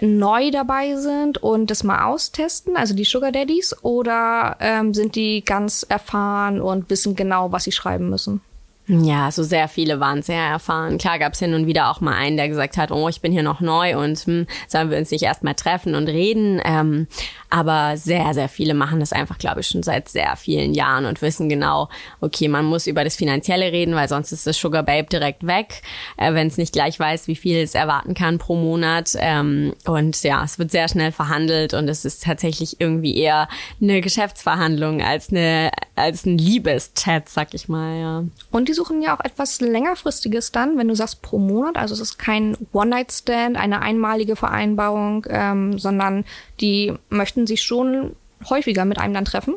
neu 0.00 0.50
dabei 0.50 0.96
sind 0.96 1.38
und 1.38 1.70
das 1.70 1.84
mal 1.84 2.04
austesten, 2.04 2.76
also 2.76 2.94
die 2.94 3.04
Sugar 3.04 3.32
Daddies, 3.32 3.74
oder 3.82 4.56
ähm, 4.60 4.92
sind 4.92 5.14
die 5.14 5.44
ganz 5.44 5.86
erfahren 5.88 6.60
und 6.60 6.90
wissen 6.90 7.14
genau, 7.14 7.52
was 7.52 7.64
sie 7.64 7.72
schreiben 7.72 8.10
müssen? 8.10 8.40
Ja, 8.86 9.30
so 9.30 9.42
sehr 9.42 9.68
viele 9.68 9.98
waren 9.98 10.20
sehr 10.20 10.42
erfahren. 10.42 10.98
Klar 10.98 11.18
gab 11.18 11.32
es 11.32 11.40
ja 11.40 11.46
nun 11.46 11.66
wieder 11.66 11.90
auch 11.90 12.02
mal 12.02 12.14
einen, 12.14 12.36
der 12.36 12.50
gesagt 12.50 12.76
hat, 12.76 12.90
oh, 12.90 13.08
ich 13.08 13.22
bin 13.22 13.32
hier 13.32 13.42
noch 13.42 13.60
neu 13.60 13.96
und 13.98 14.18
hm, 14.18 14.46
sollen 14.68 14.90
wir 14.90 14.98
uns 14.98 15.10
nicht 15.10 15.22
erstmal 15.22 15.54
treffen 15.54 15.94
und 15.94 16.06
reden. 16.06 16.60
Ähm, 16.62 17.06
aber 17.48 17.96
sehr, 17.96 18.34
sehr 18.34 18.50
viele 18.50 18.74
machen 18.74 19.00
das 19.00 19.14
einfach, 19.14 19.38
glaube 19.38 19.60
ich, 19.60 19.68
schon 19.68 19.82
seit 19.82 20.10
sehr 20.10 20.36
vielen 20.36 20.74
Jahren 20.74 21.06
und 21.06 21.22
wissen 21.22 21.48
genau, 21.48 21.88
okay, 22.20 22.48
man 22.48 22.66
muss 22.66 22.86
über 22.86 23.04
das 23.04 23.16
Finanzielle 23.16 23.72
reden, 23.72 23.94
weil 23.94 24.08
sonst 24.08 24.32
ist 24.32 24.46
das 24.46 24.58
Sugar 24.58 24.82
Babe 24.82 25.06
direkt 25.10 25.46
weg, 25.46 25.80
äh, 26.18 26.34
wenn 26.34 26.48
es 26.48 26.58
nicht 26.58 26.74
gleich 26.74 27.00
weiß, 27.00 27.26
wie 27.26 27.36
viel 27.36 27.56
es 27.56 27.74
erwarten 27.74 28.12
kann 28.12 28.36
pro 28.36 28.54
Monat. 28.54 29.12
Ähm, 29.16 29.72
und 29.86 30.22
ja, 30.24 30.44
es 30.44 30.58
wird 30.58 30.72
sehr 30.72 30.88
schnell 30.88 31.12
verhandelt 31.12 31.72
und 31.72 31.88
es 31.88 32.04
ist 32.04 32.24
tatsächlich 32.24 32.80
irgendwie 32.80 33.16
eher 33.16 33.48
eine 33.80 34.02
Geschäftsverhandlung 34.02 35.00
als 35.00 35.30
eine 35.30 35.70
als 35.96 36.26
ein 36.26 36.38
Liebeschat, 36.38 37.28
sag 37.28 37.54
ich 37.54 37.68
mal, 37.68 38.00
ja. 38.00 38.24
Und 38.50 38.68
die 38.74 38.76
suchen 38.76 39.02
ja 39.02 39.16
auch 39.16 39.24
etwas 39.24 39.60
längerfristiges 39.60 40.50
dann, 40.50 40.76
wenn 40.76 40.88
du 40.88 40.96
sagst 40.96 41.22
pro 41.22 41.38
Monat. 41.38 41.76
Also 41.76 41.94
es 41.94 42.00
ist 42.00 42.18
kein 42.18 42.56
One-Night-Stand, 42.72 43.56
eine 43.56 43.82
einmalige 43.82 44.34
Vereinbarung, 44.34 45.26
ähm, 45.28 45.78
sondern 45.78 46.24
die 46.60 46.92
möchten 47.08 47.46
sich 47.46 47.62
schon 47.62 48.16
häufiger 48.48 48.84
mit 48.84 48.98
einem 48.98 49.14
dann 49.14 49.24
treffen. 49.24 49.54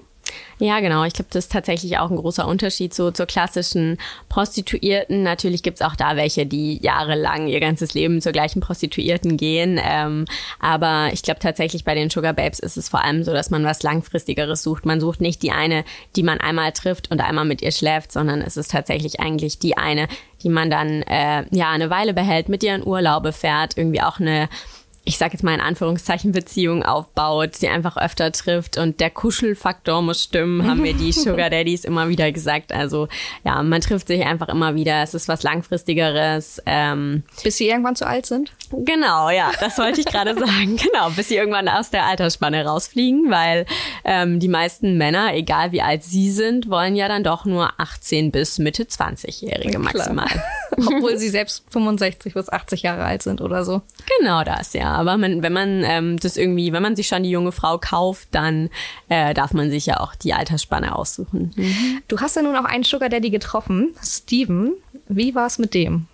Ja, 0.59 0.79
genau. 0.79 1.03
Ich 1.03 1.13
glaube, 1.13 1.29
das 1.31 1.45
ist 1.45 1.51
tatsächlich 1.51 1.99
auch 1.99 2.09
ein 2.09 2.17
großer 2.17 2.47
Unterschied 2.47 2.93
so 2.93 3.11
zur 3.11 3.27
klassischen 3.27 3.97
Prostituierten. 4.27 5.21
Natürlich 5.21 5.61
gibt's 5.61 5.83
auch 5.83 5.95
da 5.95 6.15
welche, 6.15 6.47
die 6.47 6.81
jahrelang 6.81 7.47
ihr 7.47 7.59
ganzes 7.59 7.93
Leben 7.93 8.21
zur 8.21 8.31
gleichen 8.31 8.59
Prostituierten 8.59 9.37
gehen. 9.37 9.79
Ähm, 9.83 10.25
aber 10.59 11.09
ich 11.13 11.21
glaube 11.21 11.39
tatsächlich 11.39 11.83
bei 11.83 11.93
den 11.93 12.09
Sugar 12.09 12.33
Babes 12.33 12.59
ist 12.59 12.75
es 12.75 12.89
vor 12.89 13.03
allem 13.03 13.23
so, 13.23 13.33
dass 13.33 13.51
man 13.51 13.63
was 13.65 13.83
Langfristigeres 13.83 14.63
sucht. 14.63 14.85
Man 14.85 14.99
sucht 14.99 15.21
nicht 15.21 15.43
die 15.43 15.51
eine, 15.51 15.83
die 16.15 16.23
man 16.23 16.39
einmal 16.39 16.71
trifft 16.71 17.11
und 17.11 17.21
einmal 17.21 17.45
mit 17.45 17.61
ihr 17.61 17.71
schläft, 17.71 18.11
sondern 18.11 18.41
es 18.41 18.57
ist 18.57 18.71
tatsächlich 18.71 19.19
eigentlich 19.19 19.59
die 19.59 19.77
eine, 19.77 20.07
die 20.41 20.49
man 20.49 20.71
dann 20.71 21.03
äh, 21.03 21.45
ja 21.51 21.69
eine 21.69 21.91
Weile 21.91 22.15
behält, 22.15 22.49
mit 22.49 22.63
ihr 22.63 22.73
in 22.73 22.85
Urlaube 22.85 23.31
fährt, 23.31 23.77
irgendwie 23.77 24.01
auch 24.01 24.19
eine 24.19 24.49
ich 25.07 25.17
sag 25.17 25.31
jetzt 25.31 25.41
mal 25.41 25.53
in 25.53 25.61
Anführungszeichen, 25.61 26.33
Beziehung 26.33 26.83
aufbaut, 26.83 27.55
sie 27.55 27.69
einfach 27.69 27.95
öfter 27.95 28.29
trifft 28.33 28.77
und 28.77 28.99
der 28.99 29.09
Kuschelfaktor 29.09 30.01
muss 30.01 30.21
stimmen, 30.21 30.67
haben 30.67 30.81
mir 30.81 30.93
die 30.93 31.11
Sugar 31.13 31.49
Daddies 31.49 31.85
immer 31.85 32.09
wieder 32.09 32.29
gesagt. 32.33 32.73
Also 32.73 33.07
ja, 33.45 33.63
man 33.63 33.79
trifft 33.79 34.07
sich 34.07 34.25
einfach 34.25 34.49
immer 34.49 34.75
wieder. 34.75 35.01
Es 35.01 35.13
ist 35.13 35.29
was 35.29 35.43
Langfristigeres. 35.43 36.61
Ähm, 36.65 37.23
bis 37.41 37.55
sie 37.55 37.69
irgendwann 37.69 37.95
zu 37.95 38.05
alt 38.05 38.25
sind? 38.25 38.51
Genau, 38.69 39.29
ja, 39.29 39.49
das 39.61 39.77
wollte 39.77 40.01
ich 40.01 40.07
gerade 40.07 40.33
sagen. 40.37 40.75
Genau, 40.75 41.09
bis 41.11 41.29
sie 41.29 41.37
irgendwann 41.37 41.69
aus 41.69 41.89
der 41.89 42.03
Altersspanne 42.03 42.65
rausfliegen, 42.65 43.31
weil 43.31 43.65
ähm, 44.03 44.41
die 44.41 44.49
meisten 44.49 44.97
Männer, 44.97 45.33
egal 45.33 45.71
wie 45.71 45.81
alt 45.81 46.03
sie 46.03 46.29
sind, 46.31 46.69
wollen 46.69 46.97
ja 46.97 47.07
dann 47.07 47.23
doch 47.23 47.45
nur 47.45 47.71
18 47.77 48.31
bis 48.31 48.59
Mitte 48.59 48.83
20-Jährige 48.83 49.79
maximal. 49.79 50.27
Obwohl 50.77 51.17
sie 51.17 51.29
selbst 51.29 51.63
65 51.71 52.33
bis 52.33 52.49
80 52.49 52.83
Jahre 52.83 53.03
alt 53.03 53.23
sind 53.23 53.41
oder 53.41 53.65
so. 53.65 53.81
Genau 54.19 54.43
das, 54.43 54.73
ja 54.73 54.97
aber 54.97 55.17
man, 55.17 55.43
wenn 55.43 55.53
man 55.53 55.83
ähm, 55.83 56.17
das 56.19 56.37
irgendwie, 56.37 56.73
wenn 56.73 56.81
man 56.81 56.95
sich 56.95 57.07
schon 57.07 57.23
die 57.23 57.29
junge 57.29 57.51
Frau 57.51 57.77
kauft, 57.77 58.27
dann 58.31 58.69
äh, 59.09 59.33
darf 59.33 59.53
man 59.53 59.69
sich 59.69 59.85
ja 59.85 59.99
auch 59.99 60.15
die 60.15 60.33
Altersspanne 60.33 60.95
aussuchen. 60.95 61.53
Mhm. 61.55 62.01
Du 62.07 62.19
hast 62.19 62.35
ja 62.35 62.41
nun 62.41 62.55
auch 62.55 62.65
einen 62.65 62.83
Sugar 62.83 63.09
Daddy 63.09 63.29
getroffen, 63.29 63.93
Steven. 64.03 64.73
Wie 65.07 65.35
war 65.35 65.47
es 65.47 65.59
mit 65.59 65.73
dem? 65.73 66.07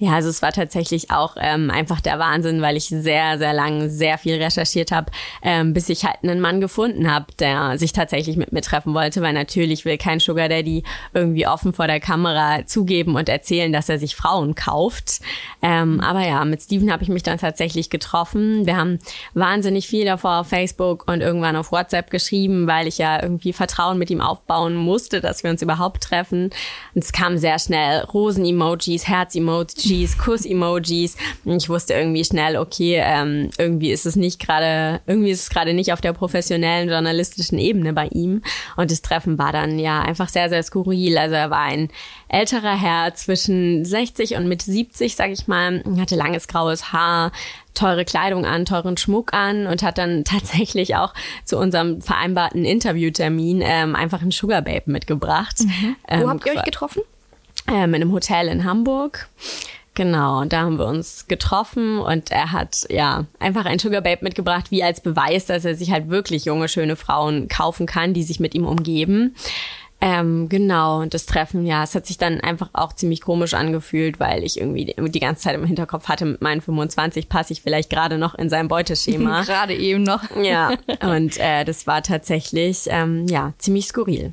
Ja, 0.00 0.12
also 0.12 0.28
es 0.28 0.42
war 0.42 0.52
tatsächlich 0.52 1.10
auch 1.10 1.36
ähm, 1.40 1.70
einfach 1.70 2.00
der 2.00 2.20
Wahnsinn, 2.20 2.62
weil 2.62 2.76
ich 2.76 2.84
sehr, 2.84 3.36
sehr 3.36 3.52
lang 3.52 3.88
sehr 3.90 4.16
viel 4.16 4.40
recherchiert 4.40 4.92
habe, 4.92 5.10
ähm, 5.42 5.72
bis 5.72 5.88
ich 5.88 6.04
halt 6.04 6.18
einen 6.22 6.40
Mann 6.40 6.60
gefunden 6.60 7.12
habe, 7.12 7.26
der 7.40 7.76
sich 7.78 7.92
tatsächlich 7.92 8.36
mit 8.36 8.52
mir 8.52 8.60
treffen 8.60 8.94
wollte, 8.94 9.22
weil 9.22 9.32
natürlich 9.32 9.84
will 9.84 9.98
kein 9.98 10.20
Sugar 10.20 10.48
Daddy 10.48 10.84
irgendwie 11.14 11.48
offen 11.48 11.72
vor 11.72 11.88
der 11.88 11.98
Kamera 11.98 12.64
zugeben 12.64 13.16
und 13.16 13.28
erzählen, 13.28 13.72
dass 13.72 13.88
er 13.88 13.98
sich 13.98 14.14
Frauen 14.14 14.54
kauft. 14.54 15.20
Ähm, 15.62 16.00
aber 16.00 16.24
ja, 16.24 16.44
mit 16.44 16.62
Steven 16.62 16.92
habe 16.92 17.02
ich 17.02 17.08
mich 17.08 17.24
dann 17.24 17.38
tatsächlich 17.38 17.90
getroffen. 17.90 18.66
Wir 18.66 18.76
haben 18.76 19.00
wahnsinnig 19.34 19.88
viel 19.88 20.04
davor 20.04 20.40
auf 20.40 20.48
Facebook 20.48 21.10
und 21.10 21.22
irgendwann 21.22 21.56
auf 21.56 21.72
WhatsApp 21.72 22.12
geschrieben, 22.12 22.68
weil 22.68 22.86
ich 22.86 22.98
ja 22.98 23.20
irgendwie 23.20 23.52
Vertrauen 23.52 23.98
mit 23.98 24.10
ihm 24.10 24.20
aufbauen 24.20 24.76
musste, 24.76 25.20
dass 25.20 25.42
wir 25.42 25.50
uns 25.50 25.60
überhaupt 25.60 26.04
treffen. 26.04 26.50
Und 26.94 27.02
es 27.02 27.10
kam 27.10 27.36
sehr 27.36 27.58
schnell 27.58 28.04
Rosen-Emojis, 28.04 29.08
Herz-Emojis, 29.08 29.87
Emojis, 29.88 30.18
Kuss-Emojis. 30.18 31.16
Ich 31.44 31.68
wusste 31.68 31.94
irgendwie 31.94 32.24
schnell, 32.24 32.56
okay, 32.56 33.00
ähm, 33.02 33.50
irgendwie 33.58 33.90
ist 33.90 34.06
es 34.06 34.16
nicht 34.16 34.38
gerade, 34.38 35.00
irgendwie 35.06 35.30
ist 35.30 35.42
es 35.42 35.50
gerade 35.50 35.74
nicht 35.74 35.92
auf 35.92 36.00
der 36.00 36.12
professionellen 36.12 36.88
journalistischen 36.88 37.58
Ebene 37.58 37.92
bei 37.92 38.08
ihm. 38.08 38.42
Und 38.76 38.90
das 38.90 39.02
Treffen 39.02 39.38
war 39.38 39.52
dann 39.52 39.78
ja 39.78 40.00
einfach 40.00 40.28
sehr, 40.28 40.48
sehr 40.48 40.62
skurril. 40.62 41.16
Also 41.18 41.34
er 41.34 41.50
war 41.50 41.62
ein 41.62 41.88
älterer 42.28 42.78
Herr 42.78 43.14
zwischen 43.14 43.84
60 43.84 44.36
und 44.36 44.48
mit 44.48 44.62
70, 44.62 45.16
sag 45.16 45.30
ich 45.30 45.48
mal, 45.48 45.82
hatte 45.98 46.16
langes 46.16 46.48
graues 46.48 46.92
Haar, 46.92 47.32
teure 47.74 48.04
Kleidung 48.04 48.44
an, 48.44 48.64
teuren 48.64 48.96
Schmuck 48.96 49.32
an 49.32 49.66
und 49.66 49.82
hat 49.82 49.98
dann 49.98 50.24
tatsächlich 50.24 50.96
auch 50.96 51.14
zu 51.44 51.58
unserem 51.58 52.02
vereinbarten 52.02 52.64
Interviewtermin 52.64 53.62
ähm, 53.64 53.96
einfach 53.96 54.20
ein 54.20 54.30
Sugar 54.30 54.62
Babe 54.62 54.84
mitgebracht. 54.86 55.60
Mhm. 55.60 55.96
Ähm, 56.08 56.22
Wo 56.22 56.28
habt 56.28 56.46
ihr 56.46 56.52
euch 56.52 56.64
getroffen? 56.64 57.02
Ähm, 57.66 57.94
in 57.94 58.02
einem 58.02 58.12
Hotel 58.12 58.48
in 58.48 58.64
Hamburg. 58.64 59.28
Genau, 59.98 60.42
und 60.42 60.52
da 60.52 60.60
haben 60.60 60.78
wir 60.78 60.86
uns 60.86 61.26
getroffen 61.26 61.98
und 61.98 62.30
er 62.30 62.52
hat 62.52 62.86
ja 62.88 63.24
einfach 63.40 63.64
ein 63.64 63.80
Sugar 63.80 64.00
Babe 64.00 64.22
mitgebracht, 64.22 64.70
wie 64.70 64.84
als 64.84 65.00
Beweis, 65.00 65.46
dass 65.46 65.64
er 65.64 65.74
sich 65.74 65.90
halt 65.90 66.08
wirklich 66.08 66.44
junge, 66.44 66.68
schöne 66.68 66.94
Frauen 66.94 67.48
kaufen 67.48 67.84
kann, 67.86 68.14
die 68.14 68.22
sich 68.22 68.38
mit 68.38 68.54
ihm 68.54 68.64
umgeben. 68.64 69.34
Ähm, 70.00 70.48
genau, 70.48 71.00
und 71.00 71.14
das 71.14 71.26
Treffen, 71.26 71.66
ja, 71.66 71.82
es 71.82 71.96
hat 71.96 72.06
sich 72.06 72.16
dann 72.16 72.40
einfach 72.40 72.70
auch 72.74 72.92
ziemlich 72.92 73.22
komisch 73.22 73.54
angefühlt, 73.54 74.20
weil 74.20 74.44
ich 74.44 74.60
irgendwie 74.60 74.84
die, 74.84 75.10
die 75.10 75.18
ganze 75.18 75.42
Zeit 75.42 75.56
im 75.56 75.64
Hinterkopf 75.64 76.06
hatte, 76.06 76.26
mit 76.26 76.42
meinen 76.42 76.60
25 76.60 77.28
passe 77.28 77.52
ich 77.52 77.62
vielleicht 77.62 77.90
gerade 77.90 78.18
noch 78.18 78.36
in 78.36 78.48
sein 78.48 78.68
Beuteschema. 78.68 79.42
gerade 79.46 79.74
eben 79.74 80.04
noch. 80.04 80.22
ja, 80.40 80.74
und 81.02 81.38
äh, 81.38 81.64
das 81.64 81.88
war 81.88 82.04
tatsächlich, 82.04 82.84
ähm, 82.86 83.26
ja, 83.26 83.52
ziemlich 83.58 83.88
skurril. 83.88 84.32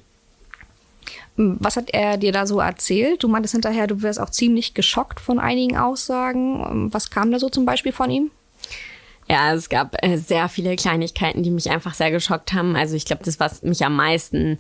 Was 1.38 1.76
hat 1.76 1.90
er 1.92 2.18
dir 2.18 2.32
da 2.32 2.48
so 2.48 2.60
erzählt? 2.60 3.24
Du 3.24 3.28
meintest 3.28 3.54
hinterher, 3.54 3.88
du 3.88 4.02
wärst 4.02 4.22
auch 4.22 4.30
ziemlich 4.30 4.74
geschockt 4.74 5.20
von 5.20 5.40
einigen 5.40 5.78
Aussagen. 5.78 6.94
Was 6.94 7.10
kam 7.10 7.32
da 7.32 7.40
so 7.40 7.50
zum 7.50 7.66
Beispiel 7.66 7.92
von 7.92 8.10
ihm? 8.10 8.32
Ja, 9.28 9.54
es 9.54 9.70
gab 9.70 9.98
äh, 10.04 10.18
sehr 10.18 10.50
viele 10.50 10.76
Kleinigkeiten, 10.76 11.44
die 11.44 11.50
mich 11.50 11.70
einfach 11.70 11.94
sehr 11.94 12.12
geschockt 12.12 12.54
haben. 12.54 12.76
Also 12.76 12.96
ich 12.96 13.06
glaube, 13.06 13.24
das, 13.26 13.40
was 13.40 13.64
mich 13.64 13.84
am 13.84 13.96
meisten 13.96 14.58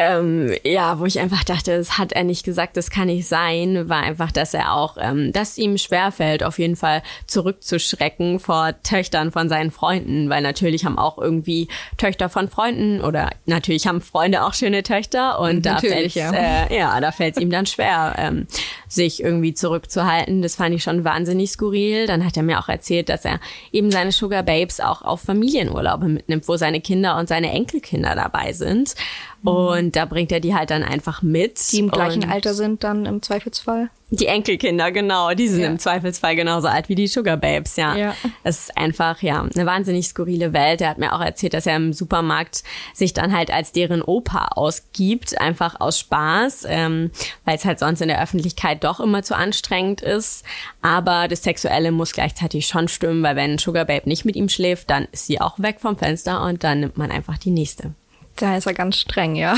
ähm, 0.00 0.54
ja, 0.64 0.98
wo 0.98 1.04
ich 1.04 1.20
einfach 1.20 1.44
dachte, 1.44 1.76
das 1.76 1.98
hat 1.98 2.12
er 2.12 2.24
nicht 2.24 2.42
gesagt, 2.42 2.78
das 2.78 2.88
kann 2.88 3.08
nicht 3.08 3.28
sein, 3.28 3.90
war 3.90 4.02
einfach, 4.02 4.32
dass 4.32 4.54
er 4.54 4.72
auch, 4.72 4.96
ähm, 4.98 5.30
dass 5.30 5.58
ihm 5.58 5.76
schwerfällt, 5.76 6.42
auf 6.42 6.58
jeden 6.58 6.76
Fall 6.76 7.02
zurückzuschrecken 7.26 8.40
vor 8.40 8.72
Töchtern 8.82 9.30
von 9.30 9.50
seinen 9.50 9.70
Freunden, 9.70 10.30
weil 10.30 10.40
natürlich 10.40 10.86
haben 10.86 10.96
auch 10.96 11.18
irgendwie 11.18 11.68
Töchter 11.98 12.30
von 12.30 12.48
Freunden 12.48 13.02
oder 13.02 13.28
natürlich 13.44 13.86
haben 13.86 14.00
Freunde 14.00 14.42
auch 14.44 14.54
schöne 14.54 14.82
Töchter 14.82 15.38
und 15.38 15.66
da 15.66 15.76
fällt 15.76 16.14
ja. 16.14 16.32
Äh, 16.32 16.74
ja, 16.74 16.98
da 16.98 17.12
fällt 17.12 17.36
es 17.36 17.42
ihm 17.42 17.50
dann 17.50 17.66
schwer, 17.66 18.14
ähm, 18.16 18.46
sich 18.88 19.22
irgendwie 19.22 19.52
zurückzuhalten. 19.52 20.40
Das 20.40 20.56
fand 20.56 20.74
ich 20.74 20.82
schon 20.82 21.04
wahnsinnig 21.04 21.50
skurril. 21.50 22.06
Dann 22.06 22.24
hat 22.24 22.38
er 22.38 22.42
mir 22.42 22.58
auch 22.58 22.68
erzählt, 22.68 23.10
dass 23.10 23.26
er 23.26 23.38
eben 23.70 23.90
seine 23.90 24.12
Sugar 24.12 24.42
Babes 24.42 24.80
auch 24.80 25.02
auf 25.02 25.20
Familienurlaube 25.20 26.08
mitnimmt, 26.08 26.48
wo 26.48 26.56
seine 26.56 26.80
Kinder 26.80 27.18
und 27.18 27.28
seine 27.28 27.50
Enkelkinder 27.50 28.14
dabei 28.14 28.54
sind. 28.54 28.94
Und 29.42 29.96
da 29.96 30.04
bringt 30.04 30.32
er 30.32 30.40
die 30.40 30.54
halt 30.54 30.70
dann 30.70 30.82
einfach 30.82 31.22
mit. 31.22 31.72
Die 31.72 31.78
im 31.78 31.90
gleichen 31.90 32.28
Alter 32.28 32.54
sind 32.54 32.84
dann 32.84 33.06
im 33.06 33.22
Zweifelsfall. 33.22 33.90
Die 34.12 34.26
Enkelkinder, 34.26 34.90
genau. 34.90 35.32
Die 35.34 35.46
sind 35.46 35.60
ja. 35.60 35.68
im 35.68 35.78
Zweifelsfall 35.78 36.34
genauso 36.34 36.66
alt 36.66 36.88
wie 36.88 36.96
die 36.96 37.06
Sugar 37.06 37.36
Babes, 37.36 37.76
ja. 37.76 37.94
ja. 37.96 38.14
Es 38.42 38.62
ist 38.62 38.76
einfach, 38.76 39.22
ja, 39.22 39.40
eine 39.42 39.66
wahnsinnig 39.66 40.08
skurrile 40.08 40.52
Welt. 40.52 40.80
Er 40.80 40.90
hat 40.90 40.98
mir 40.98 41.14
auch 41.14 41.20
erzählt, 41.20 41.54
dass 41.54 41.66
er 41.66 41.76
im 41.76 41.92
Supermarkt 41.92 42.64
sich 42.92 43.14
dann 43.14 43.34
halt 43.34 43.52
als 43.52 43.70
deren 43.70 44.02
Opa 44.02 44.48
ausgibt, 44.56 45.40
einfach 45.40 45.80
aus 45.80 46.00
Spaß, 46.00 46.66
ähm, 46.68 47.12
weil 47.44 47.56
es 47.56 47.64
halt 47.64 47.78
sonst 47.78 48.02
in 48.02 48.08
der 48.08 48.20
Öffentlichkeit 48.20 48.82
doch 48.82 48.98
immer 48.98 49.22
zu 49.22 49.36
anstrengend 49.36 50.00
ist. 50.00 50.44
Aber 50.82 51.28
das 51.28 51.44
Sexuelle 51.44 51.92
muss 51.92 52.12
gleichzeitig 52.12 52.66
schon 52.66 52.88
stimmen, 52.88 53.22
weil 53.22 53.36
wenn 53.36 53.58
Sugar 53.58 53.84
Babe 53.84 54.08
nicht 54.08 54.24
mit 54.24 54.34
ihm 54.34 54.48
schläft, 54.48 54.90
dann 54.90 55.06
ist 55.12 55.26
sie 55.26 55.40
auch 55.40 55.60
weg 55.60 55.76
vom 55.78 55.96
Fenster 55.96 56.42
und 56.42 56.64
dann 56.64 56.80
nimmt 56.80 56.98
man 56.98 57.12
einfach 57.12 57.38
die 57.38 57.50
nächste. 57.50 57.94
Da 58.40 58.56
ist 58.56 58.64
er 58.64 58.72
ganz 58.72 58.96
streng, 58.96 59.34
ja. 59.34 59.54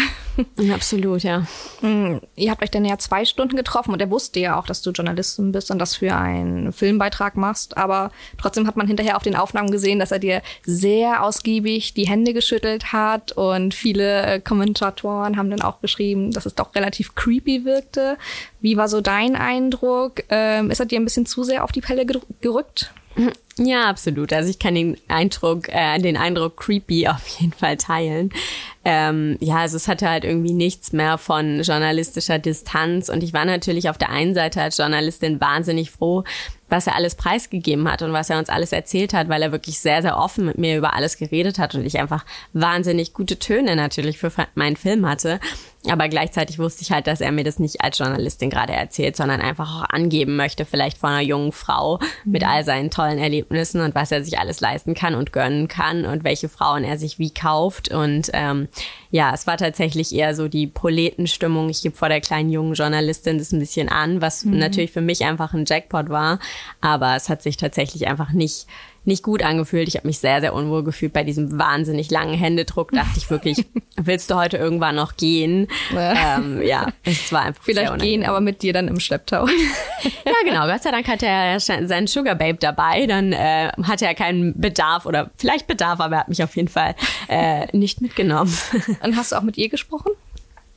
Absolut, 0.74 1.22
ja. 1.22 1.46
Mm, 1.82 2.16
ihr 2.34 2.50
habt 2.50 2.64
euch 2.64 2.70
dann 2.70 2.84
ja 2.84 2.98
zwei 2.98 3.24
Stunden 3.24 3.54
getroffen 3.54 3.92
und 3.92 4.00
er 4.00 4.10
wusste 4.10 4.40
ja 4.40 4.58
auch, 4.58 4.66
dass 4.66 4.82
du 4.82 4.90
Journalistin 4.90 5.52
bist 5.52 5.70
und 5.70 5.78
das 5.78 5.94
für 5.94 6.16
einen 6.16 6.72
Filmbeitrag 6.72 7.36
machst. 7.36 7.76
Aber 7.76 8.10
trotzdem 8.38 8.66
hat 8.66 8.76
man 8.76 8.88
hinterher 8.88 9.16
auf 9.16 9.22
den 9.22 9.36
Aufnahmen 9.36 9.70
gesehen, 9.70 10.00
dass 10.00 10.10
er 10.10 10.18
dir 10.18 10.42
sehr 10.64 11.22
ausgiebig 11.22 11.94
die 11.94 12.08
Hände 12.08 12.32
geschüttelt 12.32 12.92
hat 12.92 13.30
und 13.30 13.72
viele 13.72 14.22
äh, 14.22 14.40
Kommentatoren 14.40 15.36
haben 15.36 15.50
dann 15.50 15.62
auch 15.62 15.80
geschrieben, 15.80 16.32
dass 16.32 16.44
es 16.44 16.56
doch 16.56 16.74
relativ 16.74 17.14
creepy 17.14 17.64
wirkte. 17.64 18.18
Wie 18.62 18.76
war 18.76 18.88
so 18.88 19.00
dein 19.00 19.37
Eindruck? 19.37 20.23
Ähm, 20.31 20.71
ist 20.71 20.81
er 20.81 20.87
dir 20.87 20.99
ein 20.99 21.04
bisschen 21.04 21.26
zu 21.26 21.45
sehr 21.45 21.64
auf 21.64 21.73
die 21.73 21.83
Pelle 21.83 22.07
gerückt? 22.07 22.92
Ja, 23.59 23.90
absolut. 23.90 24.33
Also 24.33 24.49
ich 24.49 24.59
kann 24.59 24.75
den 24.75 24.97
Eindruck, 25.09 25.69
äh, 25.69 25.99
den 25.99 26.16
Eindruck 26.16 26.57
creepy 26.57 27.07
auf 27.09 27.26
jeden 27.38 27.52
Fall 27.52 27.76
teilen. 27.76 28.31
Ähm, 28.85 29.37
ja, 29.40 29.57
also 29.57 29.76
es 29.76 29.88
hatte 29.88 30.09
halt 30.09 30.25
irgendwie 30.25 30.54
nichts 30.54 30.92
mehr 30.92 31.19
von 31.19 31.61
journalistischer 31.62 32.38
Distanz 32.38 33.11
und 33.11 33.23
ich 33.23 33.35
war 33.35 33.45
natürlich 33.45 33.90
auf 33.90 33.99
der 33.99 34.09
einen 34.09 34.35
Seite 34.35 34.62
als 34.62 34.78
Journalistin 34.78 35.40
wahnsinnig 35.40 35.90
froh, 35.90 36.25
was 36.69 36.87
er 36.87 36.97
alles 36.97 37.14
preisgegeben 37.14 37.88
hat 37.90 38.00
und 38.00 38.14
was 38.14 38.31
er 38.31 38.38
uns 38.38 38.49
alles 38.49 38.73
erzählt 38.73 39.12
hat, 39.12 39.28
weil 39.28 39.42
er 39.42 39.52
wirklich 39.52 39.78
sehr, 39.78 40.00
sehr 40.00 40.16
offen 40.16 40.47
mit 40.47 40.57
mir 40.57 40.78
über 40.78 40.95
alles 40.95 41.19
geredet 41.19 41.59
hat 41.59 41.75
und 41.75 41.85
ich 41.85 42.00
einfach 42.00 42.25
wahnsinnig 42.54 43.12
gute 43.12 43.38
Töne 43.38 43.76
natürlich 43.76 44.19
für 44.19 44.33
meinen 44.54 44.76
Film 44.76 45.07
hatte. 45.07 45.38
Aber 45.90 46.08
gleichzeitig 46.08 46.60
wusste 46.60 46.82
ich 46.82 46.92
halt, 46.92 47.08
dass 47.08 47.20
er 47.20 47.32
mir 47.32 47.42
das 47.42 47.58
nicht 47.58 47.80
als 47.80 47.98
Journalistin 47.98 48.50
gerade 48.50 48.72
erzählt, 48.72 49.16
sondern 49.16 49.40
einfach 49.40 49.82
auch 49.82 49.88
angeben 49.88 50.36
möchte, 50.36 50.64
vielleicht 50.64 50.96
von 50.96 51.10
einer 51.10 51.22
jungen 51.22 51.50
Frau 51.50 51.98
mit 52.24 52.46
all 52.46 52.64
seinen 52.64 52.90
tollen 52.90 53.18
Erlebnissen 53.18 53.80
und 53.80 53.94
was 53.94 54.12
er 54.12 54.22
sich 54.22 54.38
alles 54.38 54.60
leisten 54.60 54.94
kann 54.94 55.16
und 55.16 55.32
gönnen 55.32 55.66
kann 55.66 56.04
und 56.04 56.22
welche 56.22 56.48
Frauen 56.48 56.84
er 56.84 56.98
sich 56.98 57.18
wie 57.18 57.34
kauft. 57.34 57.90
Und 57.90 58.30
ähm, 58.32 58.68
ja, 59.10 59.34
es 59.34 59.48
war 59.48 59.56
tatsächlich 59.56 60.14
eher 60.14 60.36
so 60.36 60.46
die 60.46 60.68
Proletenstimmung. 60.68 61.68
Ich 61.68 61.82
gebe 61.82 61.96
vor 61.96 62.08
der 62.08 62.20
kleinen 62.20 62.50
jungen 62.50 62.74
Journalistin 62.74 63.38
das 63.38 63.50
ein 63.50 63.58
bisschen 63.58 63.88
an, 63.88 64.20
was 64.20 64.44
mhm. 64.44 64.58
natürlich 64.58 64.92
für 64.92 65.00
mich 65.00 65.24
einfach 65.24 65.52
ein 65.52 65.64
Jackpot 65.66 66.10
war. 66.10 66.38
Aber 66.80 67.16
es 67.16 67.28
hat 67.28 67.42
sich 67.42 67.56
tatsächlich 67.56 68.06
einfach 68.06 68.30
nicht 68.30 68.66
nicht 69.04 69.23
gut 69.23 69.42
angefühlt. 69.42 69.88
Ich 69.88 69.97
habe 69.97 70.06
mich 70.06 70.18
sehr, 70.18 70.40
sehr 70.40 70.54
unwohl 70.54 70.85
gefühlt 70.85 71.12
bei 71.12 71.25
diesem 71.25 71.59
wahnsinnig 71.59 72.11
langen 72.11 72.35
Händedruck. 72.35 72.92
Dachte 72.92 73.18
ich 73.18 73.30
wirklich, 73.30 73.64
willst 73.97 74.30
du 74.30 74.37
heute 74.37 74.56
irgendwann 74.56 74.97
noch 74.97 75.16
gehen? 75.16 75.66
Ja, 75.92 76.38
ähm, 76.38 76.62
ja 76.62 76.87
es 77.04 77.32
war 77.32 77.42
einfach 77.42 77.62
Vielleicht 77.62 77.99
gehen, 77.99 78.25
aber 78.25 78.40
mit 78.40 78.62
dir 78.62 78.73
dann 78.73 78.88
im 78.88 79.00
Schlepptau. 79.00 79.47
ja, 80.25 80.32
genau. 80.44 80.66
Gott 80.66 80.82
sei 80.82 80.90
Dank 80.90 81.09
hatte 81.09 81.26
er 81.26 81.59
seinen 81.61 82.06
Sugar 82.06 82.35
Babe 82.35 82.59
dabei. 82.59 83.06
Dann 83.06 83.32
äh, 83.32 83.73
hatte 83.82 84.06
er 84.06 84.14
keinen 84.14 84.59
Bedarf 84.61 85.06
oder 85.06 85.30
vielleicht 85.37 85.66
Bedarf, 85.66 86.00
aber 86.00 86.16
er 86.16 86.21
hat 86.21 86.28
mich 86.28 86.42
auf 86.42 86.54
jeden 86.56 86.68
Fall 86.68 86.94
äh, 87.28 87.66
nicht 87.76 88.00
mitgenommen. 88.00 88.56
Und 89.02 89.16
hast 89.16 89.32
du 89.32 89.37
auch 89.37 89.42
mit 89.42 89.56
ihr 89.56 89.68
gesprochen? 89.68 90.12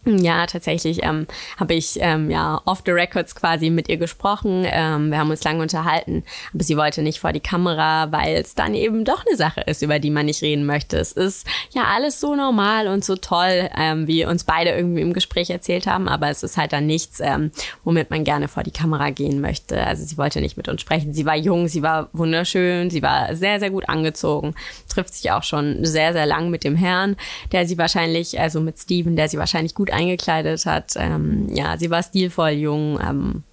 Ja, 0.05 0.45
tatsächlich 0.45 1.03
ähm, 1.03 1.25
habe 1.59 1.74
ich 1.74 1.97
ähm, 2.00 2.29
ja 2.29 2.62
off 2.65 2.83
the 2.85 2.91
records 2.91 3.33
quasi 3.33 3.71
mit 3.71 3.89
ihr 3.89 3.97
gesprochen. 3.97 4.63
Ähm, 4.67 5.09
wir 5.09 5.17
haben 5.17 5.31
uns 5.31 5.43
lange 5.43 5.63
unterhalten, 5.63 6.24
aber 6.53 6.63
sie 6.63 6.77
wollte 6.77 7.01
nicht 7.01 7.19
vor 7.19 7.33
die 7.33 7.39
Kamera, 7.39 8.12
weil 8.12 8.35
es 8.35 8.53
dann 8.53 8.75
eben 8.75 9.03
doch 9.03 9.25
eine 9.25 9.35
Sache 9.35 9.62
ist, 9.62 9.81
über 9.81 9.97
die 9.97 10.12
man 10.12 10.27
nicht 10.27 10.43
reden 10.43 10.67
möchte. 10.67 10.97
Es 10.97 11.12
ist 11.12 11.47
ja 11.71 11.86
alles 11.86 12.19
so 12.19 12.36
normal 12.36 12.88
und 12.88 13.03
so 13.03 13.15
toll, 13.15 13.69
ähm, 13.75 14.06
wie 14.06 14.25
uns 14.25 14.43
beide 14.43 14.71
irgendwie 14.71 15.01
im 15.01 15.13
Gespräch 15.13 15.49
erzählt 15.49 15.88
haben, 15.88 16.08
aber 16.08 16.30
es 16.30 16.43
ist 16.43 16.56
halt 16.56 16.71
dann 16.71 16.86
nichts, 16.86 17.19
ähm, 17.19 17.49
womit 17.84 18.12
man 18.12 18.23
gerne 18.23 18.47
vor 18.47 18.62
die 18.62 18.71
Kamera 18.71 19.10
gehen 19.10 19.41
möchte. 19.41 19.82
Also 19.88 20.06
sie 20.06 20.19
wollte 20.19 20.39
nicht 20.39 20.56
mit 20.56 20.69
uns 20.69 20.82
sprechen. 20.82 21.13
Sie 21.13 21.25
war 21.25 21.36
jung, 21.36 21.67
sie 21.67 21.82
war 21.82 22.10
wunderschön, 22.13 22.91
sie 22.91 23.01
war 23.01 23.36
sehr, 23.36 23.60
sehr 23.60 23.71
gut 23.71 23.89
angezogen, 23.89 24.53
trifft 24.88 25.15
sich 25.15 25.32
auch 25.32 25.43
schon 25.43 25.84
sehr, 25.84 26.13
sehr 26.13 26.27
lang 26.27 26.51
mit 26.51 26.63
dem 26.63 26.75
Herrn, 26.75 27.15
der 27.51 27.67
sie 27.67 27.80
wahrscheinlich, 27.80 28.39
also 28.39 28.62
mit 28.62 28.77
Steven, 28.77 29.15
der 29.15 29.30
sie 29.30 29.39
wahrscheinlich 29.39 29.73
gut 29.73 29.94
eingekleidet 29.95 30.65
hat. 30.65 30.93
Ähm, 30.95 31.47
ja, 31.49 31.77
sie 31.77 31.89
war 31.89 32.03
stilvoll 32.03 32.51
jung, 32.51 32.99
ähm, 33.01 33.43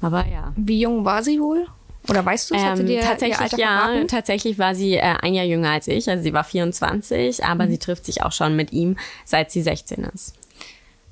aber 0.00 0.26
ja. 0.26 0.52
Wie 0.56 0.80
jung 0.80 1.04
war 1.04 1.22
sie 1.22 1.40
wohl? 1.40 1.66
Oder 2.08 2.24
weißt 2.24 2.50
du, 2.50 2.54
es? 2.54 2.62
Ähm, 2.62 2.86
dir 2.86 3.00
tatsächlich 3.00 3.52
ja, 3.52 3.78
verraten? 3.78 4.08
tatsächlich 4.08 4.58
war 4.58 4.74
sie 4.74 4.94
äh, 4.94 5.16
ein 5.20 5.34
Jahr 5.34 5.44
jünger 5.44 5.70
als 5.70 5.88
ich, 5.88 6.08
also 6.08 6.22
sie 6.22 6.32
war 6.32 6.44
24, 6.44 7.44
aber 7.44 7.66
mhm. 7.66 7.70
sie 7.70 7.78
trifft 7.78 8.04
sich 8.04 8.22
auch 8.22 8.32
schon 8.32 8.54
mit 8.54 8.72
ihm, 8.72 8.96
seit 9.24 9.50
sie 9.50 9.62
16 9.62 10.04
ist. 10.14 10.34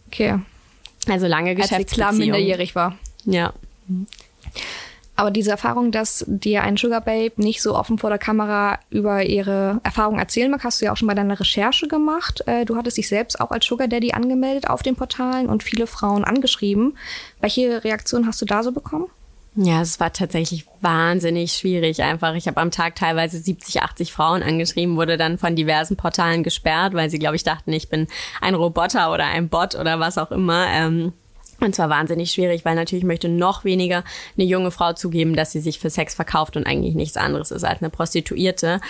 Okay. 0.09 0.39
Also 1.09 1.27
lange 1.27 1.55
Geschäftsbeziehung. 1.55 1.83
Als 1.83 1.91
sie 1.91 1.97
klar 1.97 2.13
minderjährig 2.13 2.75
war. 2.75 2.97
Ja. 3.25 3.53
Mhm. 3.89 4.07
Aber 5.17 5.31
diese 5.31 5.53
Erfahrung, 5.53 5.93
dass 5.93 6.25
dir 6.27 6.63
ein 6.63 6.77
Sugar 6.77 7.01
Babe 7.01 7.35
nicht 7.37 7.63
so 7.63 7.77
offen 7.77 7.99
vor 7.99 8.11
der 8.11 8.19
Kamera 8.19 8.81
über 8.91 9.23
ihre 9.23 9.81
Erfahrung 9.85 10.19
erzählen 10.19 10.51
mag, 10.51 10.65
hast 10.65 10.81
du 10.81 10.87
ja 10.87 10.93
auch 10.93 10.97
schon 10.97 11.07
bei 11.09 11.15
deiner 11.15 11.39
Recherche 11.39 11.87
gemacht. 11.87 12.43
Äh, 12.47 12.65
du 12.65 12.77
hattest 12.77 12.97
dich 12.97 13.09
selbst 13.09 13.41
auch 13.41 13.51
als 13.51 13.65
Sugar 13.65 13.87
Daddy 13.87 14.13
angemeldet 14.13 14.69
auf 14.69 14.83
den 14.83 14.97
Portalen 14.97 15.49
und 15.49 15.63
viele 15.63 15.87
Frauen 15.87 16.25
angeschrieben. 16.25 16.97
Welche 17.41 17.85
Reaktion 17.85 18.27
hast 18.27 18.43
du 18.43 18.47
da 18.47 18.65
so 18.65 18.73
bekommen? 18.73 19.07
Ja, 19.57 19.83
es 19.83 20.01
war 20.01 20.13
tatsächlich 20.13 20.67
wahnsinnig 20.81 21.53
schwierig 21.53 22.03
einfach. 22.03 22.35
Ich 22.35 22.49
habe 22.49 22.61
am 22.61 22.73
Tag 22.73 22.97
teilweise 22.97 23.39
70, 23.39 23.83
80 23.83 24.13
Frauen 24.13 24.43
angeschrieben, 24.43 24.97
wurde 24.97 25.17
dann 25.17 25.39
von 25.39 25.55
diversen 25.55 25.97
Portalen 25.97 26.43
gesperrt, 26.43 26.93
weil 26.93 27.09
sie, 27.09 27.21
glaube 27.21 27.37
ich, 27.37 27.45
dachten, 27.45 27.73
ich 27.73 27.89
bin 27.89 28.09
ein 28.41 28.57
Roboter 28.57 29.13
oder 29.13 29.27
ein 29.27 29.49
Bot 29.49 29.77
oder 29.77 30.01
was 30.01 30.19
auch 30.19 30.33
immer. 30.33 30.67
Ähm 30.71 31.13
und 31.61 31.75
zwar 31.75 31.91
wahnsinnig 31.91 32.33
schwierig, 32.33 32.65
weil 32.65 32.75
natürlich 32.75 33.05
möchte 33.05 33.29
noch 33.29 33.65
weniger 33.65 34.05
eine 34.37 34.47
junge 34.47 34.71
Frau 34.71 34.93
zugeben, 34.93 35.35
dass 35.37 35.53
sie 35.53 35.61
sich 35.61 35.79
für 35.79 35.91
Sex 35.91 36.15
verkauft 36.15 36.57
und 36.57 36.67
eigentlich 36.67 36.95
nichts 36.95 37.17
anderes 37.17 37.51
ist 37.51 37.65
als 37.65 37.81
eine 37.81 37.91
Prostituierte. 37.91 38.81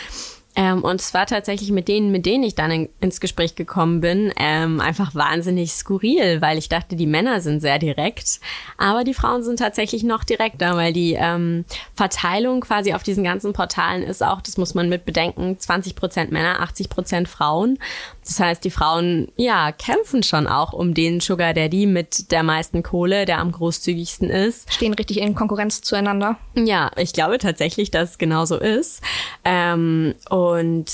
Ähm, 0.56 0.84
und 0.84 1.00
zwar 1.00 1.26
tatsächlich 1.26 1.72
mit 1.72 1.88
denen, 1.88 2.12
mit 2.12 2.26
denen 2.26 2.44
ich 2.44 2.54
dann 2.54 2.70
in, 2.70 2.88
ins 3.00 3.20
Gespräch 3.20 3.56
gekommen 3.56 4.00
bin, 4.00 4.32
ähm, 4.36 4.80
einfach 4.80 5.14
wahnsinnig 5.14 5.72
skurril, 5.72 6.40
weil 6.40 6.58
ich 6.58 6.68
dachte, 6.68 6.94
die 6.94 7.06
Männer 7.06 7.40
sind 7.40 7.60
sehr 7.60 7.78
direkt, 7.80 8.40
aber 8.78 9.02
die 9.02 9.14
Frauen 9.14 9.42
sind 9.42 9.58
tatsächlich 9.58 10.04
noch 10.04 10.22
direkter, 10.22 10.76
weil 10.76 10.92
die 10.92 11.14
ähm, 11.18 11.64
Verteilung 11.94 12.60
quasi 12.60 12.94
auf 12.94 13.02
diesen 13.02 13.24
ganzen 13.24 13.52
Portalen 13.52 14.04
ist 14.04 14.22
auch, 14.22 14.40
das 14.40 14.56
muss 14.56 14.74
man 14.74 14.88
mit 14.88 15.04
bedenken, 15.04 15.58
20 15.58 15.96
Prozent 15.96 16.30
Männer, 16.30 16.60
80 16.60 16.88
Prozent 16.88 17.28
Frauen. 17.28 17.78
Das 18.24 18.38
heißt, 18.38 18.64
die 18.64 18.70
Frauen, 18.70 19.28
ja, 19.36 19.72
kämpfen 19.72 20.22
schon 20.22 20.46
auch 20.46 20.72
um 20.72 20.94
den 20.94 21.20
Sugar 21.20 21.52
Daddy 21.52 21.86
mit 21.86 22.30
der 22.30 22.42
meisten 22.42 22.82
Kohle, 22.82 23.26
der 23.26 23.38
am 23.38 23.50
großzügigsten 23.52 24.30
ist. 24.30 24.72
Stehen 24.72 24.94
richtig 24.94 25.20
in 25.20 25.34
Konkurrenz 25.34 25.82
zueinander. 25.82 26.36
Ja, 26.54 26.90
ich 26.96 27.12
glaube 27.12 27.38
tatsächlich, 27.38 27.90
dass 27.90 28.12
es 28.12 28.18
genauso 28.18 28.56
ist. 28.56 29.02
Ähm, 29.44 30.14
und 30.30 30.43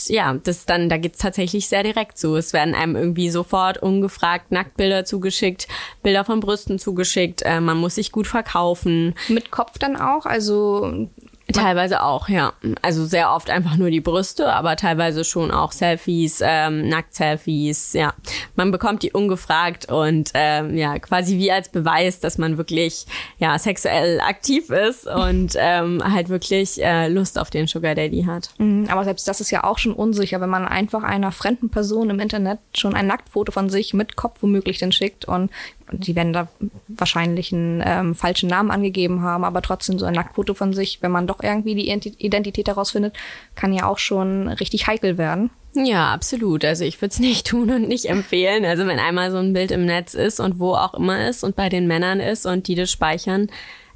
ja, 0.09 0.35
das 0.35 0.67
dann, 0.67 0.89
da 0.89 0.97
geht's 0.97 1.19
tatsächlich 1.19 1.69
sehr 1.69 1.83
direkt 1.83 2.19
zu. 2.19 2.37
Es 2.37 2.53
werden 2.53 2.75
einem 2.75 2.97
irgendwie 2.97 3.31
sofort 3.31 3.79
ungefragt 3.79 4.53
Nacktbilder 4.53 5.05
zugeschickt, 5.05 5.69
Bilder 6.03 6.25
von 6.25 6.41
Brüsten 6.41 6.79
zugeschickt. 6.79 7.43
Äh, 7.43 7.61
man 7.61 7.79
muss 7.79 7.97
sich 7.97 8.13
gut 8.13 8.27
verkaufen. 8.27 9.15
Mit 9.29 9.51
Kopf 9.51 9.79
dann 9.79 9.97
auch? 9.97 10.27
Also 10.27 11.09
Teilweise 11.53 12.03
auch, 12.03 12.29
ja. 12.29 12.53
Also 12.83 13.05
sehr 13.07 13.33
oft 13.33 13.51
einfach 13.51 13.77
nur 13.77 13.91
die 13.91 14.01
Brüste, 14.01 14.53
aber 14.53 14.77
teilweise 14.77 15.25
schon 15.25 15.51
auch 15.51 15.73
Selfies, 15.73 16.41
ähm, 16.43 16.89
Nackt-Selfies, 16.89 17.93
ja. 17.93 18.15
Man 18.57 18.71
bekommt 18.71 19.03
die 19.03 19.13
ungefragt 19.13 19.91
und 19.91 20.31
ähm, 20.35 20.77
ja, 20.77 20.99
quasi 20.99 21.39
wie 21.39 21.51
als 21.51 21.69
Beweis, 21.69 22.21
dass 22.21 22.39
man 22.39 22.59
wirklich 22.59 23.07
ja 23.39 23.59
sexuell 23.59 24.21
aktiv 24.21 24.71
ist 24.71 25.07
und 25.07 25.55
ähm, 25.57 26.03
halt 26.05 26.29
wirklich 26.29 26.83
äh, 26.83 27.09
Lust 27.09 27.39
auf 27.39 27.51
den 27.51 27.67
Sugar 27.67 27.95
Daddy 27.95 28.25
hat. 28.25 28.51
Mhm, 28.59 28.87
aber 28.91 29.05
selbst 29.05 29.27
das 29.29 29.41
ist 29.41 29.51
ja 29.51 29.65
auch 29.65 29.79
schon 29.79 29.93
unsicher, 29.93 30.41
wenn 30.41 30.51
man 30.51 30.67
einfach 30.67 31.03
einer 31.03 31.33
fremden 31.33 31.71
Person 31.71 32.11
im 32.11 32.21
Internet 32.21 32.59
schon 32.75 32.95
ein 32.95 33.07
Nacktfoto 33.07 33.53
von 33.53 33.71
sich 33.71 33.95
mit 33.95 34.17
Kopf 34.17 34.39
womöglich 34.41 34.79
dann 34.79 34.93
schickt 34.93 35.25
und 35.25 35.51
die 35.93 36.17
werden 36.17 36.33
da 36.33 36.49
wahrscheinlich 36.89 37.53
einen 37.53 37.83
ähm, 37.85 38.15
falschen 38.15 38.49
Namen 38.49 38.71
angegeben 38.71 39.23
haben, 39.23 39.45
aber 39.45 39.63
trotzdem 39.63 39.99
so 39.99 40.07
ein 40.07 40.15
Nacktfoto 40.15 40.55
von 40.55 40.73
sich, 40.73 41.03
wenn 41.03 41.11
man 41.11 41.27
doch 41.27 41.43
irgendwie 41.43 41.75
die 41.75 41.91
Identität 41.91 42.69
herausfindet, 42.69 43.17
kann 43.55 43.73
ja 43.73 43.87
auch 43.87 43.99
schon 43.99 44.49
richtig 44.49 44.87
heikel 44.87 45.19
werden. 45.19 45.51
Ja, 45.75 46.13
absolut. 46.13 46.65
Also 46.65 46.85
ich 46.85 47.01
würde 47.01 47.13
es 47.13 47.19
nicht 47.21 47.47
tun 47.47 47.71
und 47.71 47.89
nicht 47.89 48.07
empfehlen. 48.07 48.65
Also 48.65 48.87
wenn 48.87 48.99
einmal 48.99 49.31
so 49.31 49.39
ein 49.39 49.53
Bild 49.53 49.71
im 49.71 49.87
Netz 49.87 50.15
ist 50.15 50.41
und 50.41 50.59
wo 50.59 50.75
auch 50.75 50.95
immer 50.95 51.29
ist 51.29 51.45
und 51.45 51.57
bei 51.57 51.69
den 51.69 51.87
Männern 51.87 52.21
ist 52.21 52.47
und 52.47 52.69
die 52.69 52.75
das 52.75 52.91
speichern, 52.91 53.49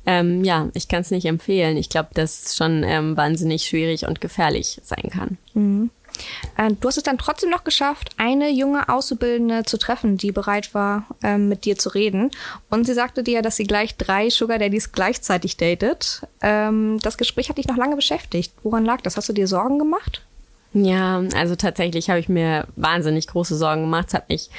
ähm, 0.06 0.44
ja, 0.44 0.68
ich 0.74 0.88
kann 0.88 1.00
es 1.00 1.10
nicht 1.10 1.24
empfehlen. 1.24 1.76
Ich 1.76 1.88
glaube, 1.88 2.10
dass 2.14 2.46
es 2.46 2.56
schon 2.56 2.82
ähm, 2.84 3.16
wahnsinnig 3.16 3.64
schwierig 3.64 4.06
und 4.06 4.20
gefährlich 4.20 4.80
sein 4.82 5.10
kann. 5.10 5.38
Mhm. 5.54 5.90
Äh, 6.56 6.72
du 6.80 6.88
hast 6.88 6.96
es 6.96 7.02
dann 7.02 7.18
trotzdem 7.18 7.50
noch 7.50 7.64
geschafft, 7.64 8.10
eine 8.16 8.50
junge 8.50 8.88
Auszubildende 8.88 9.64
zu 9.64 9.78
treffen, 9.78 10.16
die 10.16 10.32
bereit 10.32 10.74
war, 10.74 11.06
ähm, 11.22 11.48
mit 11.48 11.64
dir 11.64 11.78
zu 11.78 11.88
reden. 11.90 12.30
Und 12.70 12.86
sie 12.86 12.94
sagte 12.94 13.22
dir, 13.22 13.42
dass 13.42 13.56
sie 13.56 13.64
gleich 13.64 13.96
drei 13.96 14.30
Sugar 14.30 14.58
Daddies 14.58 14.92
gleichzeitig 14.92 15.56
datet. 15.56 16.22
Ähm, 16.40 16.98
das 17.02 17.18
Gespräch 17.18 17.48
hat 17.48 17.58
dich 17.58 17.68
noch 17.68 17.76
lange 17.76 17.96
beschäftigt. 17.96 18.52
Woran 18.62 18.84
lag 18.84 19.00
das? 19.00 19.16
Hast 19.16 19.28
du 19.28 19.32
dir 19.32 19.48
Sorgen 19.48 19.78
gemacht? 19.78 20.22
Ja, 20.72 21.22
also 21.36 21.54
tatsächlich 21.54 22.10
habe 22.10 22.18
ich 22.18 22.28
mir 22.28 22.66
wahnsinnig 22.74 23.28
große 23.28 23.56
Sorgen 23.56 23.82
gemacht. 23.82 24.08
Es 24.08 24.14
hat 24.14 24.28
mich 24.28 24.50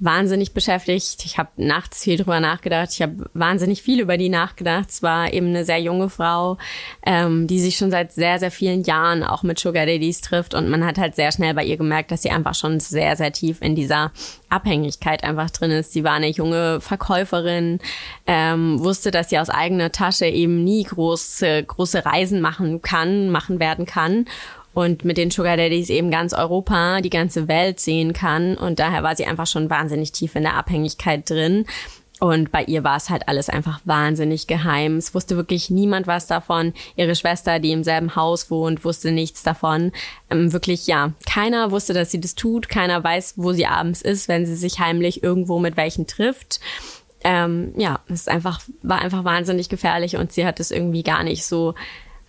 wahnsinnig 0.00 0.54
beschäftigt. 0.54 1.24
Ich 1.24 1.38
habe 1.38 1.50
nachts 1.56 2.02
viel 2.02 2.16
drüber 2.16 2.40
nachgedacht. 2.40 2.88
Ich 2.92 3.02
habe 3.02 3.28
wahnsinnig 3.34 3.82
viel 3.82 4.00
über 4.00 4.16
die 4.16 4.30
nachgedacht. 4.30 4.88
Es 4.88 5.02
war 5.02 5.32
eben 5.32 5.48
eine 5.48 5.66
sehr 5.66 5.80
junge 5.80 6.08
Frau, 6.08 6.56
ähm, 7.04 7.46
die 7.46 7.60
sich 7.60 7.76
schon 7.76 7.90
seit 7.90 8.12
sehr, 8.12 8.38
sehr 8.38 8.50
vielen 8.50 8.82
Jahren 8.82 9.22
auch 9.22 9.42
mit 9.42 9.58
Sugar 9.58 9.84
Daddies 9.84 10.22
trifft. 10.22 10.54
Und 10.54 10.70
man 10.70 10.84
hat 10.86 10.98
halt 10.98 11.16
sehr 11.16 11.30
schnell 11.30 11.52
bei 11.52 11.64
ihr 11.64 11.76
gemerkt, 11.76 12.10
dass 12.10 12.22
sie 12.22 12.30
einfach 12.30 12.54
schon 12.54 12.80
sehr, 12.80 13.14
sehr 13.16 13.32
tief 13.32 13.60
in 13.60 13.74
dieser 13.74 14.10
Abhängigkeit 14.48 15.22
einfach 15.22 15.50
drin 15.50 15.70
ist. 15.70 15.92
Sie 15.92 16.02
war 16.02 16.14
eine 16.14 16.30
junge 16.30 16.80
Verkäuferin, 16.80 17.78
ähm, 18.26 18.82
wusste, 18.82 19.10
dass 19.10 19.28
sie 19.28 19.38
aus 19.38 19.50
eigener 19.50 19.92
Tasche 19.92 20.26
eben 20.26 20.64
nie 20.64 20.82
große, 20.82 21.62
große 21.64 22.06
Reisen 22.06 22.40
machen 22.40 22.80
kann, 22.80 23.28
machen 23.28 23.60
werden 23.60 23.84
kann 23.84 24.24
und 24.72 25.04
mit 25.04 25.16
den 25.16 25.30
Sugar 25.30 25.56
Daddies 25.56 25.90
eben 25.90 26.10
ganz 26.10 26.32
Europa, 26.32 27.00
die 27.00 27.10
ganze 27.10 27.48
Welt 27.48 27.80
sehen 27.80 28.12
kann. 28.12 28.56
Und 28.56 28.78
daher 28.78 29.02
war 29.02 29.16
sie 29.16 29.26
einfach 29.26 29.46
schon 29.46 29.70
wahnsinnig 29.70 30.12
tief 30.12 30.36
in 30.36 30.42
der 30.42 30.54
Abhängigkeit 30.54 31.28
drin. 31.28 31.66
Und 32.20 32.52
bei 32.52 32.64
ihr 32.64 32.84
war 32.84 32.98
es 32.98 33.08
halt 33.08 33.28
alles 33.28 33.48
einfach 33.48 33.80
wahnsinnig 33.84 34.46
geheim. 34.46 34.96
Es 34.96 35.14
wusste 35.14 35.36
wirklich 35.36 35.70
niemand 35.70 36.06
was 36.06 36.26
davon. 36.26 36.74
Ihre 36.94 37.16
Schwester, 37.16 37.58
die 37.58 37.72
im 37.72 37.82
selben 37.82 38.14
Haus 38.14 38.50
wohnt, 38.50 38.84
wusste 38.84 39.10
nichts 39.10 39.42
davon. 39.42 39.90
Ähm, 40.28 40.52
wirklich, 40.52 40.86
ja, 40.86 41.14
keiner 41.26 41.70
wusste, 41.70 41.94
dass 41.94 42.10
sie 42.10 42.20
das 42.20 42.34
tut. 42.34 42.68
Keiner 42.68 43.02
weiß, 43.02 43.34
wo 43.36 43.52
sie 43.52 43.64
abends 43.64 44.02
ist, 44.02 44.28
wenn 44.28 44.44
sie 44.44 44.54
sich 44.54 44.78
heimlich 44.78 45.22
irgendwo 45.22 45.58
mit 45.58 45.78
welchen 45.78 46.06
trifft. 46.06 46.60
Ähm, 47.24 47.72
ja, 47.76 48.00
es 48.08 48.20
ist 48.20 48.28
einfach, 48.28 48.60
war 48.82 49.00
einfach 49.00 49.24
wahnsinnig 49.24 49.70
gefährlich 49.70 50.16
und 50.16 50.30
sie 50.30 50.44
hat 50.44 50.60
es 50.60 50.70
irgendwie 50.70 51.02
gar 51.02 51.24
nicht 51.24 51.46
so 51.46 51.74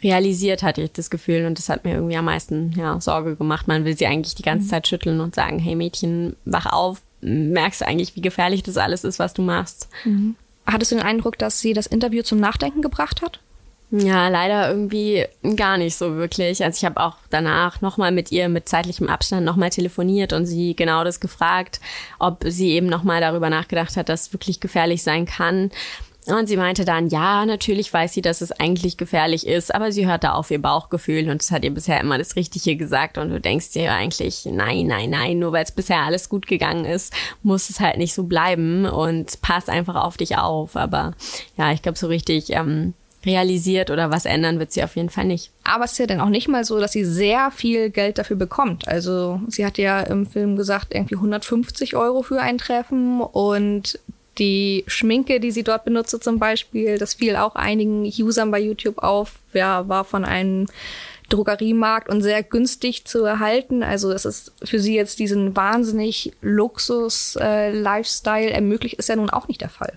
realisiert, 0.03 0.63
hatte 0.63 0.81
ich 0.81 0.91
das 0.91 1.09
Gefühl. 1.09 1.45
Und 1.45 1.57
das 1.57 1.69
hat 1.69 1.85
mir 1.85 1.95
irgendwie 1.95 2.17
am 2.17 2.25
meisten 2.25 2.73
ja, 2.77 2.99
Sorge 2.99 3.35
gemacht. 3.35 3.67
Man 3.67 3.85
will 3.85 3.97
sie 3.97 4.07
eigentlich 4.07 4.35
die 4.35 4.43
ganze 4.43 4.65
mhm. 4.65 4.69
Zeit 4.69 4.87
schütteln 4.87 5.19
und 5.19 5.35
sagen, 5.35 5.59
hey 5.59 5.75
Mädchen, 5.75 6.35
wach 6.45 6.65
auf, 6.67 7.01
merkst 7.21 7.81
du 7.81 7.87
eigentlich, 7.87 8.15
wie 8.15 8.21
gefährlich 8.21 8.63
das 8.63 8.77
alles 8.77 9.03
ist, 9.03 9.19
was 9.19 9.33
du 9.33 9.41
machst. 9.41 9.89
Mhm. 10.05 10.35
Hattest 10.65 10.91
du 10.91 10.95
den 10.95 11.05
Eindruck, 11.05 11.37
dass 11.37 11.59
sie 11.59 11.73
das 11.73 11.87
Interview 11.87 12.23
zum 12.23 12.39
Nachdenken 12.39 12.81
gebracht 12.81 13.21
hat? 13.21 13.39
Ja, 13.91 14.29
leider 14.29 14.69
irgendwie 14.69 15.25
gar 15.57 15.77
nicht 15.77 15.97
so 15.97 16.15
wirklich. 16.15 16.63
Also 16.63 16.77
ich 16.77 16.85
habe 16.85 17.01
auch 17.01 17.17
danach 17.29 17.81
nochmal 17.81 18.13
mit 18.13 18.31
ihr 18.31 18.47
mit 18.47 18.69
zeitlichem 18.69 19.09
Abstand 19.09 19.45
nochmal 19.45 19.69
telefoniert 19.69 20.31
und 20.31 20.45
sie 20.45 20.77
genau 20.77 21.03
das 21.03 21.19
gefragt, 21.19 21.81
ob 22.17 22.45
sie 22.47 22.69
eben 22.69 22.87
nochmal 22.87 23.19
darüber 23.19 23.49
nachgedacht 23.49 23.97
hat, 23.97 24.07
dass 24.07 24.27
es 24.27 24.33
wirklich 24.33 24.61
gefährlich 24.61 25.03
sein 25.03 25.25
kann. 25.25 25.71
Und 26.27 26.47
sie 26.47 26.57
meinte 26.57 26.85
dann, 26.85 27.07
ja, 27.07 27.45
natürlich 27.45 27.91
weiß 27.91 28.13
sie, 28.13 28.21
dass 28.21 28.41
es 28.41 28.51
eigentlich 28.51 28.97
gefährlich 28.97 29.47
ist, 29.47 29.73
aber 29.73 29.91
sie 29.91 30.07
hört 30.07 30.23
da 30.23 30.33
auf 30.33 30.51
ihr 30.51 30.61
Bauchgefühl 30.61 31.29
und 31.29 31.41
es 31.41 31.49
hat 31.49 31.63
ihr 31.63 31.73
bisher 31.73 31.99
immer 31.99 32.19
das 32.19 32.35
Richtige 32.35 32.75
gesagt 32.75 33.17
und 33.17 33.29
du 33.31 33.39
denkst 33.39 33.71
dir 33.71 33.91
eigentlich, 33.91 34.45
nein, 34.45 34.85
nein, 34.85 35.09
nein, 35.09 35.39
nur 35.39 35.51
weil 35.51 35.63
es 35.63 35.71
bisher 35.71 36.01
alles 36.01 36.29
gut 36.29 36.45
gegangen 36.45 36.85
ist, 36.85 37.11
muss 37.41 37.71
es 37.71 37.79
halt 37.79 37.97
nicht 37.97 38.13
so 38.13 38.23
bleiben 38.23 38.85
und 38.85 39.41
pass 39.41 39.67
einfach 39.67 39.95
auf 39.95 40.15
dich 40.15 40.37
auf. 40.37 40.75
Aber 40.75 41.13
ja, 41.57 41.71
ich 41.71 41.81
glaube, 41.81 41.97
so 41.97 42.05
richtig 42.05 42.51
ähm, 42.51 42.93
realisiert 43.25 43.89
oder 43.89 44.11
was 44.11 44.25
ändern 44.25 44.59
wird 44.59 44.71
sie 44.71 44.83
auf 44.83 44.95
jeden 44.95 45.09
Fall 45.09 45.25
nicht. 45.25 45.51
Aber 45.63 45.85
es 45.85 45.93
ist 45.93 45.97
ja 45.97 46.05
dann 46.05 46.21
auch 46.21 46.29
nicht 46.29 46.47
mal 46.47 46.63
so, 46.63 46.79
dass 46.79 46.91
sie 46.91 47.05
sehr 47.05 47.49
viel 47.49 47.89
Geld 47.89 48.19
dafür 48.19 48.37
bekommt. 48.37 48.87
Also 48.87 49.41
sie 49.47 49.65
hat 49.65 49.79
ja 49.79 50.01
im 50.01 50.27
Film 50.27 50.55
gesagt, 50.55 50.93
irgendwie 50.93 51.15
150 51.15 51.95
Euro 51.95 52.21
für 52.21 52.41
ein 52.41 52.59
Treffen 52.59 53.21
und 53.21 53.99
die 54.41 54.83
Schminke, 54.87 55.39
die 55.39 55.51
sie 55.51 55.63
dort 55.63 55.85
benutzte 55.85 56.19
zum 56.19 56.39
Beispiel, 56.39 56.97
das 56.97 57.13
fiel 57.13 57.35
auch 57.35 57.55
einigen 57.55 58.05
Usern 58.05 58.49
bei 58.49 58.59
YouTube 58.59 58.97
auf, 58.97 59.35
ja, 59.53 59.87
war 59.87 60.03
von 60.03 60.25
einem 60.25 60.65
Drogeriemarkt 61.29 62.09
und 62.09 62.23
sehr 62.23 62.41
günstig 62.41 63.05
zu 63.05 63.23
erhalten. 63.23 63.83
Also 63.83 64.11
es 64.11 64.25
ist 64.25 64.51
für 64.63 64.79
sie 64.79 64.95
jetzt 64.95 65.19
diesen 65.19 65.55
wahnsinnig 65.55 66.33
Luxus-Lifestyle 66.41 68.49
äh, 68.49 68.53
ermöglicht, 68.53 68.95
ist 68.95 69.09
ja 69.09 69.15
nun 69.15 69.29
auch 69.29 69.47
nicht 69.47 69.61
der 69.61 69.69
Fall. 69.69 69.93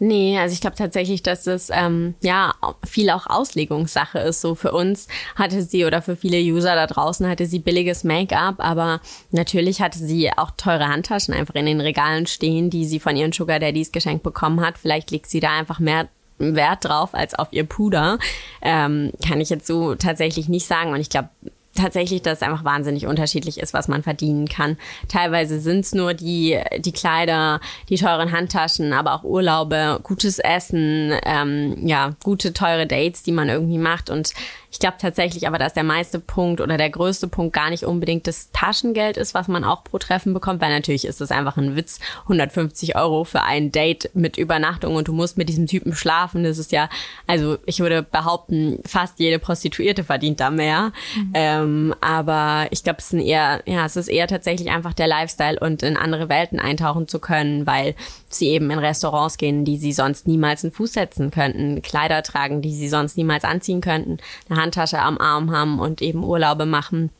Nee, 0.00 0.38
also 0.38 0.52
ich 0.52 0.60
glaube 0.60 0.76
tatsächlich, 0.76 1.22
dass 1.22 1.46
es 1.46 1.70
ähm, 1.72 2.14
ja 2.20 2.52
viel 2.84 3.10
auch 3.10 3.26
Auslegungssache 3.26 4.18
ist. 4.18 4.40
So 4.40 4.56
für 4.56 4.72
uns 4.72 5.06
hatte 5.36 5.62
sie 5.62 5.84
oder 5.84 6.02
für 6.02 6.16
viele 6.16 6.38
User 6.38 6.74
da 6.74 6.86
draußen 6.86 7.28
hatte 7.28 7.46
sie 7.46 7.60
billiges 7.60 8.02
Make-up, 8.02 8.56
aber 8.58 9.00
natürlich 9.30 9.80
hatte 9.80 9.98
sie 9.98 10.30
auch 10.36 10.50
teure 10.56 10.88
Handtaschen 10.88 11.32
einfach 11.32 11.54
in 11.54 11.66
den 11.66 11.80
Regalen 11.80 12.26
stehen, 12.26 12.70
die 12.70 12.86
sie 12.86 12.98
von 12.98 13.16
ihren 13.16 13.32
Sugar 13.32 13.60
Daddies 13.60 13.92
geschenkt 13.92 14.24
bekommen 14.24 14.60
hat. 14.60 14.78
Vielleicht 14.78 15.12
liegt 15.12 15.28
sie 15.28 15.40
da 15.40 15.56
einfach 15.56 15.78
mehr 15.78 16.08
Wert 16.38 16.84
drauf 16.84 17.14
als 17.14 17.34
auf 17.34 17.52
ihr 17.52 17.64
Puder. 17.64 18.18
Ähm, 18.62 19.12
kann 19.24 19.40
ich 19.40 19.50
jetzt 19.50 19.66
so 19.66 19.94
tatsächlich 19.94 20.48
nicht 20.48 20.66
sagen. 20.66 20.92
Und 20.92 21.00
ich 21.00 21.08
glaube, 21.08 21.28
tatsächlich, 21.74 22.22
dass 22.22 22.38
es 22.38 22.42
einfach 22.42 22.64
wahnsinnig 22.64 23.06
unterschiedlich 23.06 23.58
ist, 23.58 23.74
was 23.74 23.88
man 23.88 24.02
verdienen 24.02 24.48
kann. 24.48 24.76
Teilweise 25.08 25.60
sind 25.60 25.80
es 25.80 25.94
nur 25.94 26.14
die, 26.14 26.58
die 26.78 26.92
Kleider, 26.92 27.60
die 27.88 27.96
teuren 27.96 28.32
Handtaschen, 28.32 28.92
aber 28.92 29.14
auch 29.14 29.24
Urlaube, 29.24 30.00
gutes 30.02 30.38
Essen, 30.38 31.12
ähm, 31.24 31.86
ja, 31.86 32.14
gute, 32.22 32.52
teure 32.52 32.86
Dates, 32.86 33.22
die 33.22 33.32
man 33.32 33.48
irgendwie 33.48 33.78
macht. 33.78 34.10
Und 34.10 34.32
ich 34.74 34.80
glaube 34.80 34.96
tatsächlich 34.98 35.46
aber, 35.46 35.56
dass 35.56 35.72
der 35.72 35.84
meiste 35.84 36.18
Punkt 36.18 36.60
oder 36.60 36.76
der 36.76 36.90
größte 36.90 37.28
Punkt 37.28 37.52
gar 37.52 37.70
nicht 37.70 37.84
unbedingt 37.84 38.26
das 38.26 38.50
Taschengeld 38.50 39.16
ist, 39.16 39.32
was 39.32 39.46
man 39.46 39.62
auch 39.62 39.84
pro 39.84 39.98
Treffen 39.98 40.34
bekommt, 40.34 40.60
weil 40.60 40.70
natürlich 40.70 41.04
ist 41.04 41.20
das 41.20 41.30
einfach 41.30 41.56
ein 41.56 41.76
Witz. 41.76 42.00
150 42.22 42.96
Euro 42.96 43.22
für 43.22 43.42
ein 43.42 43.70
Date 43.70 44.10
mit 44.14 44.36
Übernachtung 44.36 44.96
und 44.96 45.06
du 45.06 45.12
musst 45.12 45.38
mit 45.38 45.48
diesem 45.48 45.68
Typen 45.68 45.94
schlafen. 45.94 46.42
Das 46.42 46.58
ist 46.58 46.72
ja, 46.72 46.88
also 47.28 47.56
ich 47.66 47.78
würde 47.78 48.02
behaupten, 48.02 48.80
fast 48.84 49.20
jede 49.20 49.38
Prostituierte 49.38 50.02
verdient 50.02 50.40
da 50.40 50.50
mehr. 50.50 50.90
Mhm. 51.14 51.30
Ähm, 51.34 51.94
aber 52.00 52.66
ich 52.70 52.82
glaube, 52.82 52.98
es 52.98 53.12
ist 53.12 53.22
eher, 53.22 53.62
ja, 53.66 53.86
es 53.86 53.94
ist 53.94 54.08
eher 54.08 54.26
tatsächlich 54.26 54.70
einfach 54.70 54.92
der 54.92 55.06
Lifestyle 55.06 55.60
und 55.60 55.84
in 55.84 55.96
andere 55.96 56.28
Welten 56.28 56.58
eintauchen 56.58 57.06
zu 57.06 57.20
können, 57.20 57.64
weil 57.64 57.94
sie 58.34 58.48
eben 58.48 58.70
in 58.70 58.78
Restaurants 58.78 59.36
gehen, 59.36 59.64
die 59.64 59.76
sie 59.76 59.92
sonst 59.92 60.26
niemals 60.26 60.64
einen 60.64 60.72
Fuß 60.72 60.92
setzen 60.92 61.30
könnten, 61.30 61.82
Kleider 61.82 62.22
tragen, 62.22 62.62
die 62.62 62.74
sie 62.74 62.88
sonst 62.88 63.16
niemals 63.16 63.44
anziehen 63.44 63.80
könnten, 63.80 64.18
eine 64.48 64.60
Handtasche 64.60 64.98
am 64.98 65.18
Arm 65.18 65.50
haben 65.50 65.78
und 65.78 66.02
eben 66.02 66.24
Urlaube 66.24 66.66
machen, 66.66 67.10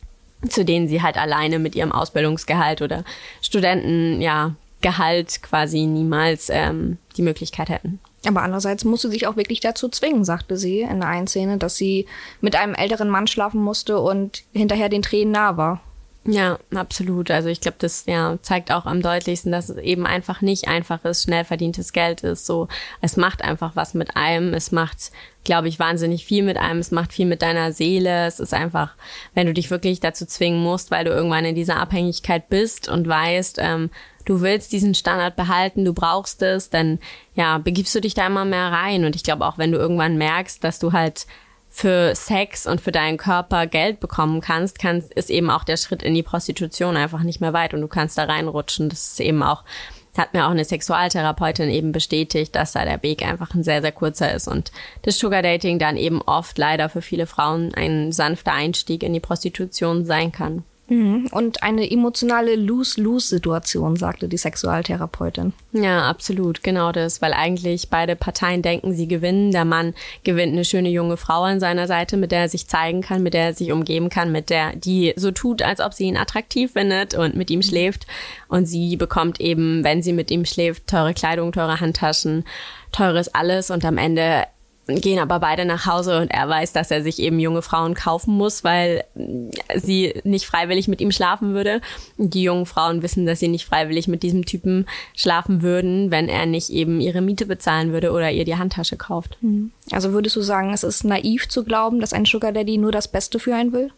zu 0.48 0.64
denen 0.64 0.88
sie 0.88 1.02
halt 1.02 1.16
alleine 1.16 1.58
mit 1.58 1.74
ihrem 1.74 1.92
Ausbildungsgehalt 1.92 2.82
oder 2.82 3.04
Studenten, 3.40 4.20
ja, 4.20 4.54
Gehalt 4.80 5.40
quasi 5.40 5.86
niemals 5.86 6.50
ähm, 6.50 6.98
die 7.16 7.22
Möglichkeit 7.22 7.70
hätten. 7.70 8.00
Aber 8.26 8.42
andererseits 8.42 8.84
musste 8.84 9.08
sich 9.08 9.26
auch 9.26 9.36
wirklich 9.36 9.60
dazu 9.60 9.88
zwingen, 9.88 10.24
sagte 10.24 10.58
sie 10.58 10.80
in 10.80 11.00
der 11.00 11.08
einen 11.08 11.26
Szene, 11.26 11.56
dass 11.56 11.76
sie 11.76 12.06
mit 12.42 12.54
einem 12.54 12.74
älteren 12.74 13.08
Mann 13.08 13.26
schlafen 13.26 13.62
musste 13.62 13.98
und 13.98 14.42
hinterher 14.52 14.90
den 14.90 15.00
Tränen 15.00 15.32
nah 15.32 15.56
war. 15.56 15.80
Ja, 16.26 16.58
absolut. 16.74 17.30
Also 17.30 17.50
ich 17.50 17.60
glaube, 17.60 17.76
das 17.80 18.04
ja, 18.06 18.38
zeigt 18.40 18.72
auch 18.72 18.86
am 18.86 19.02
deutlichsten, 19.02 19.52
dass 19.52 19.68
es 19.68 19.76
eben 19.76 20.06
einfach 20.06 20.40
nicht 20.40 20.68
einfaches, 20.68 21.22
schnell 21.22 21.44
verdientes 21.44 21.92
Geld 21.92 22.22
ist. 22.22 22.46
So, 22.46 22.68
es 23.02 23.18
macht 23.18 23.42
einfach 23.42 23.76
was 23.76 23.92
mit 23.92 24.16
einem. 24.16 24.54
Es 24.54 24.72
macht, 24.72 25.12
glaube 25.44 25.68
ich, 25.68 25.78
wahnsinnig 25.78 26.24
viel 26.24 26.42
mit 26.42 26.56
einem. 26.56 26.80
Es 26.80 26.90
macht 26.90 27.12
viel 27.12 27.26
mit 27.26 27.42
deiner 27.42 27.72
Seele. 27.72 28.26
Es 28.26 28.40
ist 28.40 28.54
einfach, 28.54 28.94
wenn 29.34 29.46
du 29.46 29.52
dich 29.52 29.70
wirklich 29.70 30.00
dazu 30.00 30.24
zwingen 30.24 30.62
musst, 30.62 30.90
weil 30.90 31.04
du 31.04 31.10
irgendwann 31.10 31.44
in 31.44 31.54
dieser 31.54 31.76
Abhängigkeit 31.76 32.48
bist 32.48 32.88
und 32.88 33.06
weißt, 33.06 33.58
ähm, 33.60 33.90
du 34.24 34.40
willst 34.40 34.72
diesen 34.72 34.94
Standard 34.94 35.36
behalten, 35.36 35.84
du 35.84 35.92
brauchst 35.92 36.40
es, 36.40 36.70
dann 36.70 37.00
ja, 37.34 37.58
begibst 37.58 37.94
du 37.94 38.00
dich 38.00 38.14
da 38.14 38.26
immer 38.26 38.46
mehr 38.46 38.72
rein. 38.72 39.04
Und 39.04 39.14
ich 39.14 39.24
glaube 39.24 39.44
auch, 39.44 39.58
wenn 39.58 39.72
du 39.72 39.78
irgendwann 39.78 40.16
merkst, 40.16 40.64
dass 40.64 40.78
du 40.78 40.92
halt 40.94 41.26
für 41.74 42.14
Sex 42.14 42.68
und 42.68 42.80
für 42.80 42.92
deinen 42.92 43.16
Körper 43.16 43.66
Geld 43.66 43.98
bekommen 43.98 44.40
kannst, 44.40 44.78
kannst 44.78 45.12
ist 45.12 45.28
eben 45.28 45.50
auch 45.50 45.64
der 45.64 45.76
Schritt 45.76 46.04
in 46.04 46.14
die 46.14 46.22
Prostitution 46.22 46.96
einfach 46.96 47.24
nicht 47.24 47.40
mehr 47.40 47.52
weit 47.52 47.74
und 47.74 47.80
du 47.80 47.88
kannst 47.88 48.16
da 48.16 48.24
reinrutschen. 48.24 48.88
Das 48.88 49.08
ist 49.10 49.20
eben 49.20 49.42
auch 49.42 49.64
hat 50.16 50.32
mir 50.32 50.46
auch 50.46 50.50
eine 50.50 50.64
Sexualtherapeutin 50.64 51.68
eben 51.70 51.90
bestätigt, 51.90 52.54
dass 52.54 52.70
da 52.70 52.84
der 52.84 53.02
Weg 53.02 53.26
einfach 53.26 53.52
ein 53.52 53.64
sehr, 53.64 53.82
sehr 53.82 53.90
kurzer 53.90 54.32
ist 54.32 54.46
und 54.46 54.70
das 55.02 55.18
Sugar 55.18 55.42
Dating 55.42 55.80
dann 55.80 55.96
eben 55.96 56.22
oft 56.22 56.56
leider 56.56 56.88
für 56.88 57.02
viele 57.02 57.26
Frauen 57.26 57.74
ein 57.74 58.12
sanfter 58.12 58.52
Einstieg 58.52 59.02
in 59.02 59.12
die 59.12 59.18
Prostitution 59.18 60.04
sein 60.04 60.30
kann. 60.30 60.62
Mhm. 60.88 61.28
Und 61.32 61.62
eine 61.62 61.90
emotionale 61.90 62.56
Lose-Lose-Situation, 62.56 63.96
sagte 63.96 64.28
die 64.28 64.36
Sexualtherapeutin. 64.36 65.54
Ja, 65.72 66.08
absolut, 66.08 66.62
genau 66.62 66.92
das, 66.92 67.22
weil 67.22 67.32
eigentlich 67.32 67.88
beide 67.88 68.16
Parteien 68.16 68.60
denken, 68.60 68.92
sie 68.92 69.08
gewinnen. 69.08 69.50
Der 69.50 69.64
Mann 69.64 69.94
gewinnt 70.24 70.52
eine 70.52 70.64
schöne 70.64 70.90
junge 70.90 71.16
Frau 71.16 71.42
an 71.42 71.60
seiner 71.60 71.86
Seite, 71.86 72.16
mit 72.16 72.32
der 72.32 72.40
er 72.40 72.48
sich 72.48 72.68
zeigen 72.68 73.00
kann, 73.00 73.22
mit 73.22 73.34
der 73.34 73.46
er 73.46 73.54
sich 73.54 73.72
umgeben 73.72 74.10
kann, 74.10 74.30
mit 74.30 74.50
der, 74.50 74.76
die 74.76 75.14
so 75.16 75.30
tut, 75.30 75.62
als 75.62 75.80
ob 75.80 75.94
sie 75.94 76.04
ihn 76.04 76.18
attraktiv 76.18 76.72
findet 76.72 77.14
und 77.14 77.34
mit 77.34 77.50
ihm 77.50 77.62
schläft. 77.62 78.06
Und 78.48 78.66
sie 78.66 78.96
bekommt 78.96 79.40
eben, 79.40 79.84
wenn 79.84 80.02
sie 80.02 80.12
mit 80.12 80.30
ihm 80.30 80.44
schläft, 80.44 80.86
teure 80.86 81.14
Kleidung, 81.14 81.52
teure 81.52 81.80
Handtaschen, 81.80 82.44
teures 82.92 83.34
alles 83.34 83.70
und 83.70 83.84
am 83.84 83.98
Ende 83.98 84.44
gehen 84.86 85.18
aber 85.18 85.40
beide 85.40 85.64
nach 85.64 85.86
Hause 85.86 86.20
und 86.20 86.30
er 86.30 86.48
weiß, 86.48 86.72
dass 86.72 86.90
er 86.90 87.02
sich 87.02 87.18
eben 87.18 87.38
junge 87.38 87.62
Frauen 87.62 87.94
kaufen 87.94 88.34
muss, 88.34 88.64
weil 88.64 89.04
sie 89.74 90.14
nicht 90.24 90.46
freiwillig 90.46 90.88
mit 90.88 91.00
ihm 91.00 91.10
schlafen 91.10 91.54
würde. 91.54 91.80
Die 92.18 92.42
jungen 92.42 92.66
Frauen 92.66 93.02
wissen, 93.02 93.26
dass 93.26 93.40
sie 93.40 93.48
nicht 93.48 93.64
freiwillig 93.64 94.08
mit 94.08 94.22
diesem 94.22 94.44
Typen 94.44 94.86
schlafen 95.14 95.62
würden, 95.62 96.10
wenn 96.10 96.28
er 96.28 96.46
nicht 96.46 96.70
eben 96.70 97.00
ihre 97.00 97.20
Miete 97.20 97.46
bezahlen 97.46 97.92
würde 97.92 98.12
oder 98.12 98.30
ihr 98.30 98.44
die 98.44 98.56
Handtasche 98.56 98.96
kauft. 98.96 99.38
Mhm. 99.40 99.72
Also 99.90 100.12
würdest 100.12 100.36
du 100.36 100.42
sagen, 100.42 100.72
es 100.72 100.84
ist 100.84 101.04
naiv 101.04 101.48
zu 101.48 101.64
glauben, 101.64 102.00
dass 102.00 102.12
ein 102.12 102.24
Sugar 102.26 102.52
Daddy 102.52 102.78
nur 102.78 102.92
das 102.92 103.08
Beste 103.08 103.38
für 103.38 103.54
einen 103.54 103.72
will? 103.72 103.90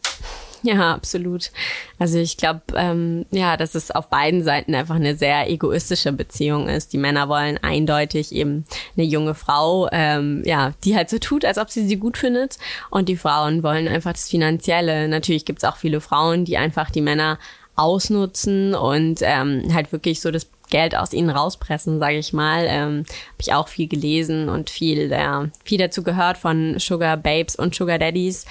Ja, 0.77 0.95
absolut. 0.95 1.53
Also 2.01 2.19
ich 2.19 2.37
glaube, 2.37 2.61
ähm, 2.75 3.25
ja, 3.31 3.57
dass 3.57 3.77
es 3.77 3.93
auf 3.93 4.09
beiden 4.09 4.43
Seiten 4.43 4.75
einfach 4.75 4.97
eine 4.97 5.17
sehr 5.17 5.49
egoistische 5.49 6.13
Beziehung 6.13 6.69
ist. 6.69 6.93
Die 6.93 6.99
Männer 6.99 7.29
wollen 7.29 7.59
eindeutig 7.63 8.35
eben 8.35 8.65
eine 8.97 9.07
junge 9.07 9.37
Frau, 9.37 9.89
ähm, 9.93 10.43
ja, 10.45 10.73
die 10.83 10.97
halt 10.97 11.09
so 11.09 11.19
tut, 11.19 11.45
als 11.45 11.59
ob 11.59 11.71
sie 11.71 11.87
sie 11.87 11.99
gut 11.99 12.19
findet. 12.19 12.59
Und 12.91 13.09
die 13.09 13.17
Frauen 13.17 13.63
wollen 13.63 13.87
einfach 13.87 14.13
das 14.13 14.29
Finanzielle. 14.29 15.07
Natürlich 15.07 15.45
gibt's 15.45 15.63
auch 15.63 15.77
viele 15.77 16.01
Frauen, 16.01 16.45
die 16.45 16.57
einfach 16.57 16.91
die 16.91 17.01
Männer 17.01 17.39
ausnutzen 17.77 18.75
und 18.75 19.21
ähm, 19.23 19.73
halt 19.73 19.93
wirklich 19.93 20.21
so 20.21 20.33
das 20.33 20.49
Geld 20.69 20.97
aus 20.97 21.13
ihnen 21.13 21.31
rauspressen, 21.31 22.01
sage 22.01 22.19
ich 22.19 22.33
mal. 22.33 22.67
Ähm, 22.69 23.05
Habe 23.07 23.41
ich 23.41 23.55
auch 23.55 23.69
viel 23.69 23.87
gelesen 23.87 24.49
und 24.49 24.69
viel, 24.69 25.13
äh, 25.13 25.49
viel 25.65 25.79
dazu 25.79 26.03
gehört 26.03 26.39
von 26.39 26.81
Sugar 26.81 27.17
Babes 27.17 27.55
und 27.55 27.75
Sugar 27.75 27.99
Daddies. 27.99 28.47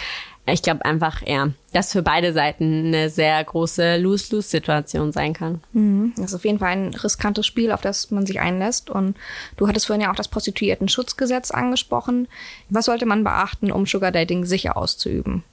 Ich 0.47 0.61
glaube 0.61 0.85
einfach, 0.85 1.25
ja, 1.25 1.49
dass 1.73 1.91
für 1.91 2.03
beide 2.03 2.31
Seiten 2.31 2.87
eine 2.87 3.09
sehr 3.09 3.43
große 3.43 3.97
Lose-Lose-Situation 3.97 5.11
sein 5.11 5.33
kann. 5.33 5.61
Mhm. 5.73 6.13
Das 6.17 6.27
ist 6.27 6.35
auf 6.35 6.45
jeden 6.45 6.59
Fall 6.59 6.71
ein 6.71 6.93
riskantes 6.93 7.47
Spiel, 7.47 7.71
auf 7.71 7.81
das 7.81 8.11
man 8.11 8.27
sich 8.27 8.39
einlässt. 8.39 8.91
Und 8.91 9.15
du 9.57 9.67
hattest 9.67 9.87
vorhin 9.87 10.01
ja 10.01 10.11
auch 10.11 10.15
das 10.15 10.27
Prostituierten-Schutzgesetz 10.27 11.49
angesprochen. 11.49 12.27
Was 12.69 12.85
sollte 12.85 13.07
man 13.07 13.23
beachten, 13.23 13.71
um 13.71 13.87
Sugar 13.87 14.11
Dating 14.11 14.45
sicher 14.45 14.77
auszuüben? 14.77 15.43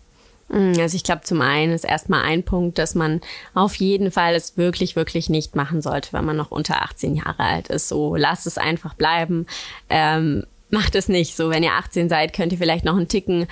Mm, 0.49 0.75
also 0.79 0.95
ich 0.95 1.05
glaube, 1.05 1.23
zum 1.23 1.41
einen 1.41 1.73
ist 1.73 1.85
erstmal 1.85 2.25
ein 2.25 2.43
Punkt, 2.43 2.77
dass 2.77 2.95
man 2.95 3.23
auf 3.55 3.75
jeden 3.77 4.11
Fall 4.11 4.35
es 4.35 4.59
wirklich, 4.59 4.95
wirklich 4.95 5.31
nicht 5.31 5.57
machen 5.57 5.81
sollte, 5.81 6.13
wenn 6.13 6.27
man 6.27 6.37
noch 6.37 6.51
unter 6.51 6.83
18 6.83 7.15
Jahre 7.15 7.43
alt 7.43 7.69
ist. 7.69 7.89
So, 7.89 8.15
lasst 8.15 8.47
es 8.47 8.59
einfach 8.59 8.93
bleiben. 8.93 9.47
Ähm, 9.89 10.45
macht 10.69 10.95
es 10.95 11.09
nicht. 11.09 11.35
So, 11.35 11.49
wenn 11.49 11.63
ihr 11.63 11.73
18 11.73 12.11
seid, 12.11 12.35
könnt 12.35 12.53
ihr 12.53 12.59
vielleicht 12.59 12.85
noch 12.85 12.97
einen 12.97 13.09
Ticken 13.09 13.47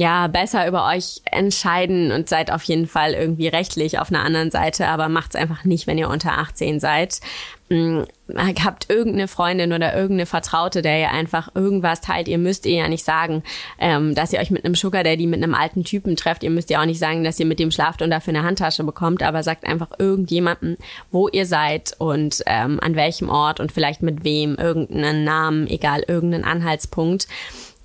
ja, 0.00 0.28
besser 0.28 0.66
über 0.66 0.86
euch 0.86 1.20
entscheiden 1.30 2.10
und 2.10 2.26
seid 2.26 2.50
auf 2.50 2.62
jeden 2.62 2.86
Fall 2.86 3.12
irgendwie 3.12 3.48
rechtlich 3.48 3.98
auf 3.98 4.08
einer 4.08 4.24
anderen 4.24 4.50
Seite, 4.50 4.88
aber 4.88 5.10
macht's 5.10 5.36
einfach 5.36 5.64
nicht, 5.64 5.86
wenn 5.86 5.98
ihr 5.98 6.08
unter 6.08 6.38
18 6.38 6.80
seid. 6.80 7.20
Hm, 7.68 8.06
habt 8.34 8.88
irgendeine 8.88 9.28
Freundin 9.28 9.74
oder 9.74 9.94
irgendeine 9.94 10.24
Vertraute, 10.24 10.80
der 10.80 11.00
ihr 11.00 11.10
einfach 11.10 11.54
irgendwas 11.54 12.00
teilt. 12.00 12.28
Ihr 12.28 12.38
müsst 12.38 12.64
ihr 12.64 12.76
ja 12.76 12.88
nicht 12.88 13.04
sagen, 13.04 13.42
ähm, 13.78 14.14
dass 14.14 14.32
ihr 14.32 14.40
euch 14.40 14.50
mit 14.50 14.64
einem 14.64 14.74
Sugar 14.74 15.04
Daddy, 15.04 15.26
mit 15.26 15.42
einem 15.42 15.54
alten 15.54 15.84
Typen 15.84 16.16
trefft. 16.16 16.44
Ihr 16.44 16.50
müsst 16.50 16.70
ja 16.70 16.80
auch 16.80 16.86
nicht 16.86 16.98
sagen, 16.98 17.22
dass 17.22 17.38
ihr 17.38 17.44
mit 17.44 17.58
dem 17.58 17.70
schlaft 17.70 18.00
und 18.00 18.08
dafür 18.08 18.32
eine 18.32 18.42
Handtasche 18.42 18.84
bekommt, 18.84 19.22
aber 19.22 19.42
sagt 19.42 19.66
einfach 19.66 19.90
irgendjemandem, 19.98 20.78
wo 21.10 21.28
ihr 21.28 21.44
seid 21.44 21.94
und 21.98 22.42
ähm, 22.46 22.80
an 22.80 22.96
welchem 22.96 23.28
Ort 23.28 23.60
und 23.60 23.70
vielleicht 23.70 24.00
mit 24.00 24.24
wem, 24.24 24.54
irgendeinen 24.56 25.24
Namen, 25.24 25.66
egal, 25.66 26.02
irgendeinen 26.08 26.44
Anhaltspunkt 26.44 27.28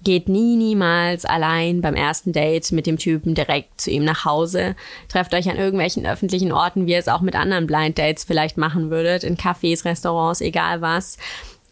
geht 0.06 0.30
nie, 0.30 0.56
niemals 0.56 1.26
allein 1.26 1.82
beim 1.82 1.96
ersten 1.96 2.32
Date 2.32 2.72
mit 2.72 2.88
dem 2.88 2.98
Typen 2.98 3.36
direkt 3.36 3.82
zu 3.82 3.92
ihm 3.92 4.06
nach 4.06 4.24
Hause. 4.24 4.76
Trefft 5.10 5.34
euch 5.34 5.50
an 5.50 5.58
irgendwelchen 5.58 6.06
öffentlichen 6.06 6.54
Orten, 6.54 6.86
wie 6.86 6.92
ihr 6.92 7.00
es 7.00 7.10
auch 7.10 7.20
mit 7.20 7.36
anderen 7.36 7.68
Blind 7.68 8.00
Dates 8.00 8.24
vielleicht 8.24 8.58
machen 8.58 8.90
würdet, 8.90 9.26
in 9.26 9.36
Cafés, 9.36 9.84
Restaurants, 9.84 10.40
egal 10.40 10.80
was. 10.80 11.18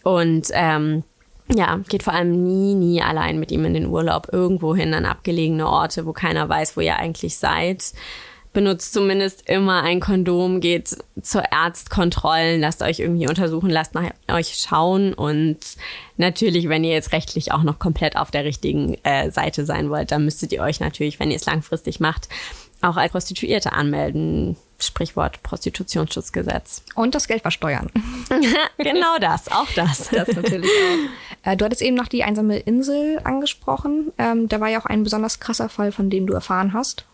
Und 0.04 0.48
ähm, 0.52 1.04
ja, 1.48 1.80
geht 1.88 2.04
vor 2.04 2.14
allem 2.14 2.44
nie, 2.44 2.74
nie 2.76 3.02
allein 3.02 3.40
mit 3.40 3.52
ihm 3.52 3.64
in 3.64 3.74
den 3.74 3.88
Urlaub 3.88 4.28
irgendwo 4.32 4.76
hin 4.76 4.94
an 4.94 5.06
abgelegene 5.06 5.68
Orte, 5.68 6.06
wo 6.06 6.12
keiner 6.12 6.50
weiß, 6.50 6.76
wo 6.76 6.82
ihr 6.82 6.98
eigentlich 6.98 7.38
seid 7.38 7.94
benutzt 8.54 8.94
zumindest 8.94 9.50
immer 9.50 9.82
ein 9.82 10.00
Kondom, 10.00 10.62
geht 10.62 10.96
zur 11.22 11.44
Ärztkontrollen, 11.52 12.62
lasst 12.62 12.82
euch 12.84 13.00
irgendwie 13.00 13.28
untersuchen, 13.28 13.70
lasst 13.70 13.96
nach 13.96 14.12
euch 14.32 14.56
schauen 14.56 15.14
und 15.14 15.58
natürlich, 16.18 16.70
wenn 16.70 16.84
ihr 16.84 16.94
jetzt 16.94 17.12
rechtlich 17.12 17.52
auch 17.52 17.64
noch 17.64 17.80
komplett 17.80 18.16
auf 18.16 18.32
der 18.32 18.46
richtigen 18.46 18.98
äh, 19.04 19.32
Seite 19.32 19.66
sein 19.66 19.90
wollt, 19.90 20.12
dann 20.12 20.26
müsstet 20.26 20.52
ihr 20.52 20.62
euch 20.62 20.80
natürlich, 20.80 21.20
wenn 21.20 21.32
ihr 21.32 21.38
es 21.38 21.46
langfristig 21.46 22.00
macht, 22.00 22.30
auch 22.82 22.98
als 22.98 23.12
Prostituierte 23.12 23.74
anmelden. 23.74 24.56
Sprichwort 24.80 25.42
Prostitutionsschutzgesetz. 25.44 26.84
Und 26.96 27.16
das 27.16 27.28
Geld 27.28 27.42
versteuern. 27.42 27.90
genau 28.78 29.18
das, 29.22 29.50
auch 29.50 29.70
das. 29.76 30.10
Das 30.12 30.28
natürlich 30.28 30.70
auch. 30.70 31.52
Äh, 31.52 31.56
du 31.56 31.64
hattest 31.64 31.82
eben 31.82 31.96
noch 31.96 32.10
die 32.10 32.26
einsame 32.26 32.60
Insel 32.60 33.22
angesprochen. 33.24 34.12
Ähm, 34.18 34.50
da 34.50 34.60
war 34.60 34.68
ja 34.68 34.82
auch 34.82 34.86
ein 34.86 35.04
besonders 35.04 35.40
krasser 35.40 35.70
Fall, 35.70 35.94
von 35.94 36.10
dem 36.10 36.28
du 36.28 36.34
erfahren 36.34 36.74
hast. 36.74 37.06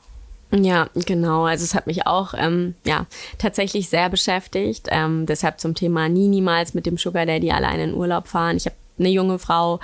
Ja, 0.52 0.90
genau. 0.96 1.44
Also 1.46 1.64
es 1.64 1.76
hat 1.76 1.86
mich 1.86 2.08
auch 2.08 2.34
ähm, 2.36 2.74
ja 2.86 3.06
tatsächlich 3.38 3.90
sehr 3.90 4.10
beschäftigt. 4.10 4.88
Ähm, 4.90 5.26
deshalb 5.26 5.60
zum 5.60 5.76
Thema 5.76 6.10
nie 6.10 6.28
niemals 6.28 6.74
mit 6.74 6.86
dem 6.86 6.98
Sugar 6.98 7.26
Daddy 7.26 7.52
alleine 7.52 7.84
in 7.84 7.94
Urlaub 7.94 8.28
fahren. 8.28 8.58
Ich 8.58 8.66
habe 8.66 8.76
eine 8.98 9.10
junge 9.10 9.40
Frau 9.40 9.80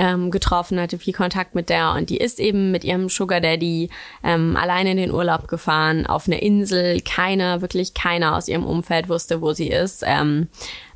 ähm, 0.00 0.30
getroffen, 0.30 0.80
hatte 0.80 0.98
viel 0.98 1.12
Kontakt 1.12 1.54
mit 1.54 1.68
der 1.68 1.92
und 1.92 2.08
die 2.08 2.16
ist 2.16 2.40
eben 2.40 2.70
mit 2.70 2.84
ihrem 2.84 3.10
Sugar 3.10 3.42
Daddy 3.42 3.90
ähm, 4.24 4.56
alleine 4.56 4.92
in 4.92 4.96
den 4.96 5.12
Urlaub 5.12 5.46
gefahren 5.46 6.06
auf 6.06 6.26
eine 6.26 6.40
Insel. 6.40 7.02
Keiner, 7.02 7.60
wirklich 7.60 7.92
keiner 7.92 8.34
aus 8.34 8.48
ihrem 8.48 8.64
Umfeld 8.64 9.10
wusste, 9.10 9.42
wo 9.42 9.52
sie 9.52 9.68
ist. 9.68 10.02
Ähm, 10.06 10.48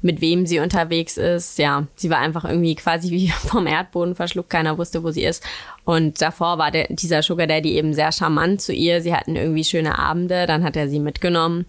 mit 0.04 0.20
wem 0.20 0.44
sie 0.44 0.58
unterwegs 0.58 1.16
ist. 1.16 1.58
Ja, 1.58 1.86
sie 1.96 2.10
war 2.10 2.18
einfach 2.18 2.44
irgendwie 2.44 2.74
quasi 2.74 3.10
wie 3.10 3.28
vom 3.48 3.66
Erdboden 3.66 4.14
verschluckt. 4.14 4.50
Keiner 4.50 4.76
wusste, 4.76 5.02
wo 5.02 5.10
sie 5.10 5.24
ist. 5.24 5.42
Und 5.84 6.20
davor 6.20 6.58
war 6.58 6.70
der, 6.70 6.88
dieser 6.90 7.22
Sugar 7.22 7.46
Daddy 7.46 7.72
eben 7.72 7.94
sehr 7.94 8.12
charmant 8.12 8.60
zu 8.60 8.74
ihr. 8.74 9.00
Sie 9.00 9.14
hatten 9.14 9.34
irgendwie 9.34 9.64
schöne 9.64 9.98
Abende. 9.98 10.46
Dann 10.46 10.62
hat 10.62 10.76
er 10.76 10.88
sie 10.88 11.00
mitgenommen, 11.00 11.64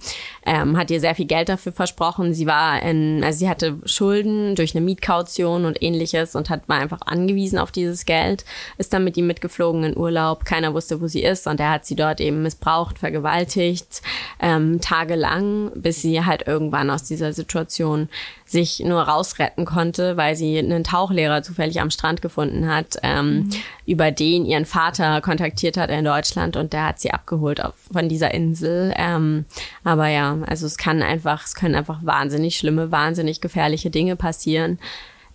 ähm, 0.45 0.77
hat 0.77 0.91
ihr 0.91 0.99
sehr 0.99 1.15
viel 1.15 1.27
Geld 1.27 1.47
dafür 1.47 1.71
versprochen. 1.71 2.33
Sie 2.33 2.45
war 2.45 2.81
in, 2.81 3.23
also 3.23 3.39
sie 3.39 3.49
hatte 3.49 3.79
Schulden 3.85 4.55
durch 4.55 4.75
eine 4.75 4.83
Mietkaution 4.83 5.63
und 5.63 5.81
ähnliches 5.81 6.35
und 6.35 6.49
hat 6.49 6.67
war 6.67 6.79
einfach 6.79 7.01
angewiesen 7.25 7.57
auf 7.57 7.71
dieses 7.71 8.05
Geld. 8.05 8.45
Ist 8.77 8.93
dann 8.93 9.03
mit 9.03 9.17
ihm 9.17 9.27
mitgeflogen 9.27 9.83
in 9.83 9.97
Urlaub. 9.97 10.45
Keiner 10.45 10.73
wusste, 10.73 11.01
wo 11.01 11.07
sie 11.07 11.23
ist. 11.23 11.47
Und 11.47 11.59
er 11.59 11.71
hat 11.71 11.85
sie 11.85 11.95
dort 11.95 12.21
eben 12.21 12.43
missbraucht, 12.43 12.99
vergewaltigt, 12.99 14.01
ähm, 14.39 14.79
tagelang, 14.79 15.71
bis 15.75 16.01
sie 16.01 16.23
halt 16.23 16.47
irgendwann 16.47 16.89
aus 16.89 17.03
dieser 17.03 17.33
Situation 17.33 18.09
sich 18.45 18.79
nur 18.79 19.01
rausretten 19.01 19.65
konnte, 19.65 20.17
weil 20.17 20.35
sie 20.35 20.59
einen 20.59 20.83
Tauchlehrer 20.83 21.41
zufällig 21.41 21.81
am 21.81 21.89
Strand 21.89 22.21
gefunden 22.21 22.67
hat, 22.67 22.97
ähm, 23.01 23.37
mhm. 23.37 23.49
über 23.87 24.11
den 24.11 24.45
ihren 24.45 24.65
Vater 24.65 25.19
kontaktiert 25.21 25.77
hat 25.77 25.89
in 25.89 26.05
Deutschland 26.05 26.55
und 26.55 26.71
der 26.71 26.85
hat 26.85 26.99
sie 26.99 27.11
abgeholt 27.11 27.63
auf, 27.63 27.73
von 27.91 28.07
dieser 28.07 28.33
Insel. 28.33 28.93
Ähm, 28.97 29.45
aber 29.83 30.07
ja, 30.09 30.37
also 30.45 30.67
es 30.67 30.77
kann 30.77 31.01
einfach, 31.01 31.43
es 31.43 31.55
können 31.55 31.73
einfach 31.73 31.99
wahnsinnig 32.03 32.55
schlimme, 32.55 32.91
wahnsinnig 32.91 33.41
gefährliche 33.41 33.89
Dinge 33.89 34.15
passieren, 34.15 34.77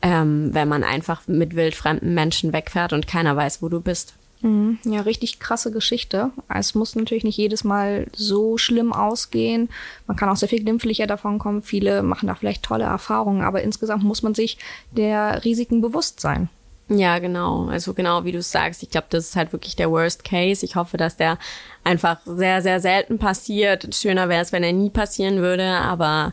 ähm, 0.02 0.50
wenn 0.52 0.68
man 0.68 0.84
einfach 0.84 1.26
mit 1.26 1.54
wildfremden 1.54 2.14
Menschen 2.14 2.52
wegfährt 2.52 2.92
und 2.92 3.06
keiner 3.06 3.36
weiß, 3.36 3.62
wo 3.62 3.68
du 3.68 3.80
bist. 3.80 4.14
Mhm. 4.42 4.78
Ja, 4.84 5.02
richtig 5.02 5.38
krasse 5.38 5.70
Geschichte. 5.70 6.30
Es 6.48 6.74
muss 6.74 6.96
natürlich 6.96 7.24
nicht 7.24 7.36
jedes 7.36 7.64
Mal 7.64 8.06
so 8.14 8.56
schlimm 8.56 8.92
ausgehen. 8.92 9.68
Man 10.06 10.16
kann 10.16 10.28
auch 10.28 10.36
sehr 10.36 10.48
viel 10.48 10.62
glimpflicher 10.62 11.06
davon 11.06 11.38
kommen. 11.38 11.62
Viele 11.62 12.02
machen 12.02 12.26
da 12.26 12.34
vielleicht 12.34 12.62
tolle 12.62 12.84
Erfahrungen, 12.84 13.42
aber 13.42 13.62
insgesamt 13.62 14.02
muss 14.02 14.22
man 14.22 14.34
sich 14.34 14.58
der 14.92 15.44
Risiken 15.44 15.80
bewusst 15.80 16.20
sein. 16.20 16.48
Ja, 16.92 17.20
genau. 17.20 17.68
Also 17.68 17.94
genau 17.94 18.24
wie 18.24 18.32
du 18.32 18.42
sagst, 18.42 18.82
ich 18.82 18.90
glaube, 18.90 19.06
das 19.10 19.26
ist 19.26 19.36
halt 19.36 19.52
wirklich 19.52 19.76
der 19.76 19.92
Worst 19.92 20.24
Case. 20.24 20.66
Ich 20.66 20.74
hoffe, 20.74 20.96
dass 20.96 21.16
der 21.16 21.38
einfach 21.84 22.18
sehr, 22.24 22.62
sehr 22.62 22.80
selten 22.80 23.18
passiert. 23.18 23.94
Schöner 23.94 24.28
wäre 24.28 24.42
es, 24.42 24.50
wenn 24.50 24.64
er 24.64 24.72
nie 24.72 24.90
passieren 24.90 25.36
würde, 25.36 25.64
aber 25.64 26.32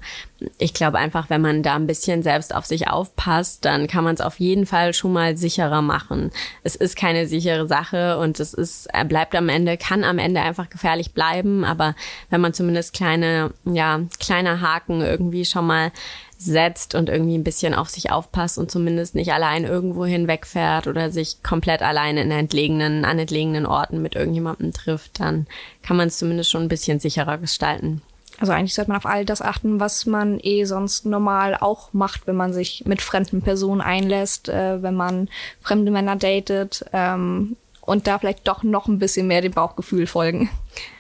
ich 0.58 0.74
glaube 0.74 0.98
einfach, 0.98 1.30
wenn 1.30 1.41
man 1.41 1.62
da 1.62 1.76
ein 1.76 1.86
bisschen 1.86 2.24
selbst 2.24 2.56
auf 2.56 2.65
sich 2.65 2.88
aufpasst, 2.88 3.65
dann 3.65 3.86
kann 3.88 4.04
man 4.04 4.15
es 4.15 4.22
auf 4.22 4.39
jeden 4.39 4.65
Fall 4.65 4.96
schon 4.96 5.13
mal 5.13 5.38
sicherer 5.38 5.84
machen. 5.84 6.32
Es 6.63 6.76
ist 6.76 6.98
keine 6.98 7.28
sichere 7.28 7.67
Sache 7.67 8.17
und 8.17 8.39
es 8.39 8.56
ist, 8.56 8.88
er 8.88 9.06
bleibt 9.06 9.36
am 9.36 9.50
Ende, 9.50 9.78
kann 9.78 10.04
am 10.04 10.17
Ende 10.17 10.41
einfach 10.41 10.70
gefährlich 10.70 11.13
bleiben, 11.13 11.63
aber 11.63 11.96
wenn 12.32 12.41
man 12.41 12.54
zumindest 12.54 12.93
kleine, 12.93 13.52
ja, 13.65 14.02
kleine 14.20 14.60
Haken 14.62 15.02
irgendwie 15.02 15.46
schon 15.46 15.67
mal 15.67 15.91
setzt 16.38 16.93
und 16.93 17.10
irgendwie 17.10 17.38
ein 17.38 17.43
bisschen 17.43 17.73
auf 17.73 17.89
sich 17.89 18.12
aufpasst 18.12 18.58
und 18.58 18.69
zumindest 18.69 19.15
nicht 19.15 19.34
allein 19.34 19.63
irgendwo 19.63 20.06
hinwegfährt 20.06 20.88
oder 20.88 21.10
sich 21.10 21.41
komplett 21.41 21.82
allein 21.82 22.17
in 22.17 22.30
entlegenen, 22.32 23.06
an 23.06 23.17
entlegenen 23.17 23.65
Orten 23.65 24.02
mit 24.02 24.15
irgendjemandem 24.15 24.71
trifft, 24.71 25.19
dann 25.19 25.47
kann 25.82 25.97
man 25.97 26.10
es 26.10 26.17
zumindest 26.17 26.52
schon 26.52 26.63
ein 26.63 26.69
bisschen 26.69 27.00
sicherer 27.00 27.38
gestalten. 27.38 28.02
Also 28.39 28.54
eigentlich 28.54 28.76
sollte 28.76 28.91
man 28.91 28.97
auf 28.97 29.08
all 29.08 29.26
das 29.26 29.41
achten, 29.41 29.80
was 29.80 30.06
man 30.06 30.39
eh 30.39 30.65
sonst 30.65 31.06
normal 31.08 31.58
auch 31.60 31.91
macht, 31.93 32.28
wenn 32.28 32.36
man 32.36 32.54
sich 32.54 32.84
mit 32.86 33.02
fremden 33.02 33.41
Personen 33.41 33.82
einlässt, 33.82 34.47
äh, 34.47 34.82
wenn 34.84 34.93
man 34.93 35.28
fremde 35.62 35.91
Männer 35.91 36.15
datet. 36.17 36.86
Ähm, 36.93 37.58
und 37.88 38.06
da 38.06 38.19
vielleicht 38.19 38.45
doch 38.50 38.63
noch 38.63 38.88
ein 38.88 39.00
bisschen 39.00 39.28
mehr 39.28 39.41
dem 39.41 39.54
Bauchgefühl 39.54 40.08
folgen. 40.08 40.50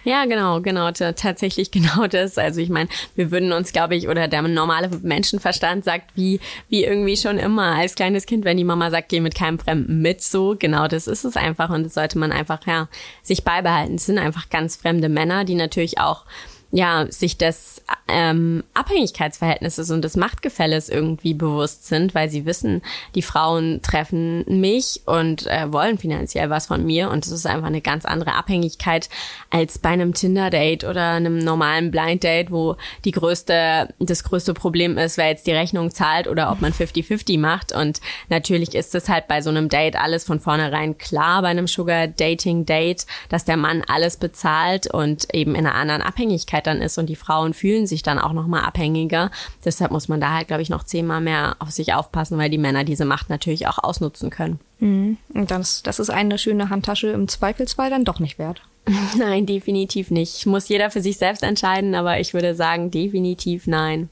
Ja, 0.05 0.23
genau, 0.23 0.61
genau, 0.61 0.89
tatsächlich 0.91 1.69
genau 1.71 2.07
das. 2.07 2.37
Also 2.37 2.61
ich 2.61 2.69
meine, 2.69 2.89
wir 3.15 3.29
würden 3.29 3.51
uns, 3.51 3.73
glaube 3.73 3.95
ich, 3.95 4.07
oder 4.07 4.29
der 4.29 4.41
normale 4.41 4.89
Menschenverstand 5.03 5.83
sagt, 5.83 6.15
wie, 6.15 6.39
wie 6.69 6.85
irgendwie 6.85 7.17
schon 7.17 7.39
immer 7.39 7.75
als 7.75 7.95
kleines 7.95 8.25
Kind, 8.25 8.45
wenn 8.45 8.55
die 8.55 8.63
Mama 8.63 8.89
sagt, 8.89 9.09
geh 9.09 9.19
mit 9.19 9.35
keinem 9.35 9.59
Fremden 9.59 10.01
mit, 10.01 10.23
so, 10.23 10.55
genau 10.57 10.87
das 10.87 11.07
ist 11.07 11.25
es 11.25 11.35
einfach 11.35 11.69
und 11.69 11.83
das 11.83 11.93
sollte 11.93 12.17
man 12.17 12.31
einfach, 12.31 12.65
ja, 12.65 12.87
sich 13.21 13.43
beibehalten. 13.43 13.95
Es 13.95 14.05
sind 14.05 14.17
einfach 14.17 14.49
ganz 14.49 14.77
fremde 14.77 15.09
Männer, 15.09 15.43
die 15.43 15.55
natürlich 15.55 15.99
auch 15.99 16.23
ja, 16.71 17.05
sich 17.09 17.37
des 17.37 17.81
ähm, 18.09 18.63
Abhängigkeitsverhältnisses 18.73 19.89
und 19.89 20.01
des 20.01 20.17
Machtgefälles 20.17 20.89
irgendwie 20.89 21.33
bewusst 21.33 21.87
sind, 21.87 22.13
weil 22.13 22.29
sie 22.29 22.45
wissen, 22.45 22.81
die 23.15 23.21
Frauen 23.21 23.81
treffen 23.81 24.43
mich 24.47 25.01
und 25.05 25.47
äh, 25.47 25.71
wollen 25.71 25.97
finanziell 25.97 26.49
was 26.49 26.67
von 26.67 26.85
mir. 26.85 27.09
Und 27.09 27.25
es 27.25 27.31
ist 27.31 27.45
einfach 27.45 27.67
eine 27.67 27.81
ganz 27.81 28.03
andere 28.05 28.33
Abhängigkeit 28.33 29.09
als 29.49 29.79
bei 29.79 29.89
einem 29.89 30.13
Tinder-Date 30.13 30.83
oder 30.83 31.11
einem 31.11 31.37
normalen 31.37 31.89
Blind-Date, 31.89 32.51
wo 32.51 32.75
die 33.05 33.11
größte, 33.11 33.93
das 33.99 34.25
größte 34.25 34.53
Problem 34.53 34.97
ist, 34.97 35.17
wer 35.17 35.29
jetzt 35.29 35.47
die 35.47 35.53
Rechnung 35.53 35.91
zahlt 35.91 36.27
oder 36.27 36.51
ob 36.51 36.59
man 36.59 36.73
50-50 36.73 37.39
macht. 37.39 37.71
Und 37.71 38.01
natürlich 38.27 38.75
ist 38.75 38.93
es 38.93 39.07
halt 39.07 39.29
bei 39.29 39.41
so 39.41 39.49
einem 39.49 39.69
Date 39.69 39.95
alles 39.95 40.25
von 40.25 40.41
vornherein 40.41 40.97
klar, 40.97 41.41
bei 41.41 41.49
einem 41.49 41.67
Sugar-Dating-Date, 41.67 43.05
dass 43.29 43.45
der 43.45 43.57
Mann 43.57 43.83
alles 43.87 44.17
bezahlt 44.17 44.93
und 44.93 45.33
eben 45.33 45.55
in 45.55 45.65
einer 45.65 45.75
anderen 45.75 46.01
Abhängigkeit 46.01 46.56
Abhängigkeit 46.57 46.67
dann 46.67 46.81
ist 46.81 46.97
und 46.97 47.07
die 47.07 47.15
Frauen 47.15 47.53
fühlen 47.53 47.87
sich 47.87 48.03
dann 48.03 48.19
auch 48.19 48.33
nochmal 48.33 48.63
abhängiger. 48.63 49.31
Deshalb 49.63 49.91
muss 49.91 50.07
man 50.07 50.19
da 50.19 50.33
halt, 50.33 50.47
glaube 50.47 50.61
ich, 50.61 50.69
noch 50.69 50.83
zehnmal 50.83 51.21
mehr 51.21 51.55
auf 51.59 51.71
sich 51.71 51.93
aufpassen, 51.93 52.37
weil 52.37 52.49
die 52.49 52.57
Männer 52.57 52.83
diese 52.83 53.05
Macht 53.05 53.29
natürlich 53.29 53.67
auch 53.67 53.79
ausnutzen 53.83 54.29
können. 54.29 54.59
Mhm. 54.79 55.17
Und 55.33 55.51
das, 55.51 55.83
das 55.83 55.99
ist 55.99 56.09
eine 56.09 56.37
schöne 56.37 56.69
Handtasche 56.69 57.09
im 57.09 57.27
Zweifelsfall 57.27 57.89
dann 57.89 58.05
doch 58.05 58.19
nicht 58.19 58.39
wert. 58.39 58.61
Nein, 59.17 59.45
definitiv 59.45 60.11
nicht. 60.11 60.45
Muss 60.45 60.69
jeder 60.69 60.89
für 60.89 61.01
sich 61.01 61.17
selbst 61.17 61.43
entscheiden, 61.43 61.95
aber 61.95 62.19
ich 62.19 62.33
würde 62.33 62.55
sagen, 62.55 62.89
definitiv 62.89 63.67
nein. 63.67 64.09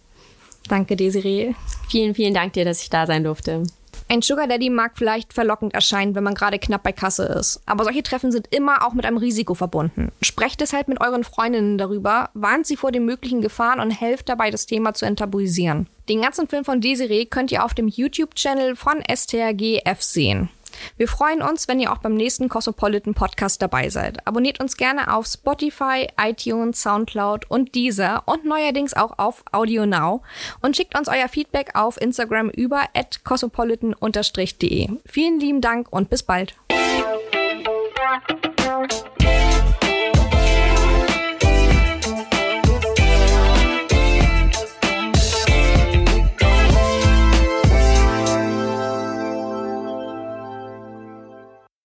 Danke, 0.68 0.96
Desiree. 0.98 1.54
Vielen, 1.88 2.14
vielen 2.16 2.34
Dank 2.34 2.54
dir, 2.54 2.66
dass 2.66 2.82
ich 2.82 2.90
da 2.90 3.06
sein 3.06 3.24
durfte. 3.24 3.64
Ein 4.08 4.22
Sugar 4.22 4.48
Daddy 4.48 4.70
mag 4.70 4.92
vielleicht 4.96 5.34
verlockend 5.34 5.74
erscheinen, 5.74 6.14
wenn 6.14 6.24
man 6.24 6.36
gerade 6.36 6.60
knapp 6.60 6.84
bei 6.84 6.92
Kasse 6.92 7.26
ist. 7.26 7.62
Aber 7.66 7.84
solche 7.84 8.04
Treffen 8.04 8.32
sind 8.32 8.48
immer 8.54 8.86
auch 8.86 8.94
mit 8.94 9.06
einem 9.06 9.18
Risiko 9.18 9.56
verbunden. 9.56 10.12
Sprecht 10.22 10.62
deshalb 10.62 10.88
mit 10.88 11.02
euren 11.02 11.24
Freundinnen 11.24 11.80
darüber, 11.80 12.30
warnt 12.36 12.68
sie 12.68 12.78
vor 12.78 12.92
den 12.92 13.06
möglichen 13.06 13.42
Gefahren 13.42 13.80
und 13.80 13.90
helft 13.90 14.30
dabei, 14.30 14.52
das 14.52 14.68
Thema 14.68 14.94
zu 14.94 15.06
enttabuisieren. 15.06 15.88
Den 16.08 16.22
ganzen 16.22 16.48
Film 16.48 16.66
von 16.66 16.82
Desiree 16.82 17.26
könnt 17.26 17.52
ihr 17.52 17.66
auf 17.66 17.74
dem 17.74 17.88
YouTube-Channel 17.88 18.76
von 18.76 19.02
STRGF 19.12 20.02
sehen. 20.02 20.50
Wir 20.98 21.08
freuen 21.08 21.42
uns, 21.42 21.68
wenn 21.68 21.80
ihr 21.80 21.92
auch 21.92 22.00
beim 22.00 22.16
nächsten 22.16 22.50
Cosmopolitan 22.50 23.14
Podcast 23.14 23.62
dabei 23.62 23.90
seid. 23.90 24.26
Abonniert 24.28 24.60
uns 24.60 24.78
gerne 24.78 25.14
auf 25.14 25.26
Spotify, 25.28 26.08
iTunes, 26.20 26.82
Soundcloud 26.82 27.50
und 27.50 27.76
Deezer 27.76 28.24
und 28.26 28.46
neuerdings 28.46 28.94
auch 28.94 29.18
auf 29.18 29.44
Audio 29.52 29.86
Now 29.86 30.22
und 30.62 30.76
schickt 30.76 30.98
uns 30.98 31.08
euer 31.08 31.28
Feedback 31.28 31.72
auf 31.76 32.00
Instagram 32.00 32.50
über 32.50 32.84
cosmopolitan-de. 33.24 34.90
Vielen 35.06 35.40
lieben 35.40 35.62
Dank 35.62 35.92
und 35.92 36.10
bis 36.10 36.24
bald. 36.24 36.56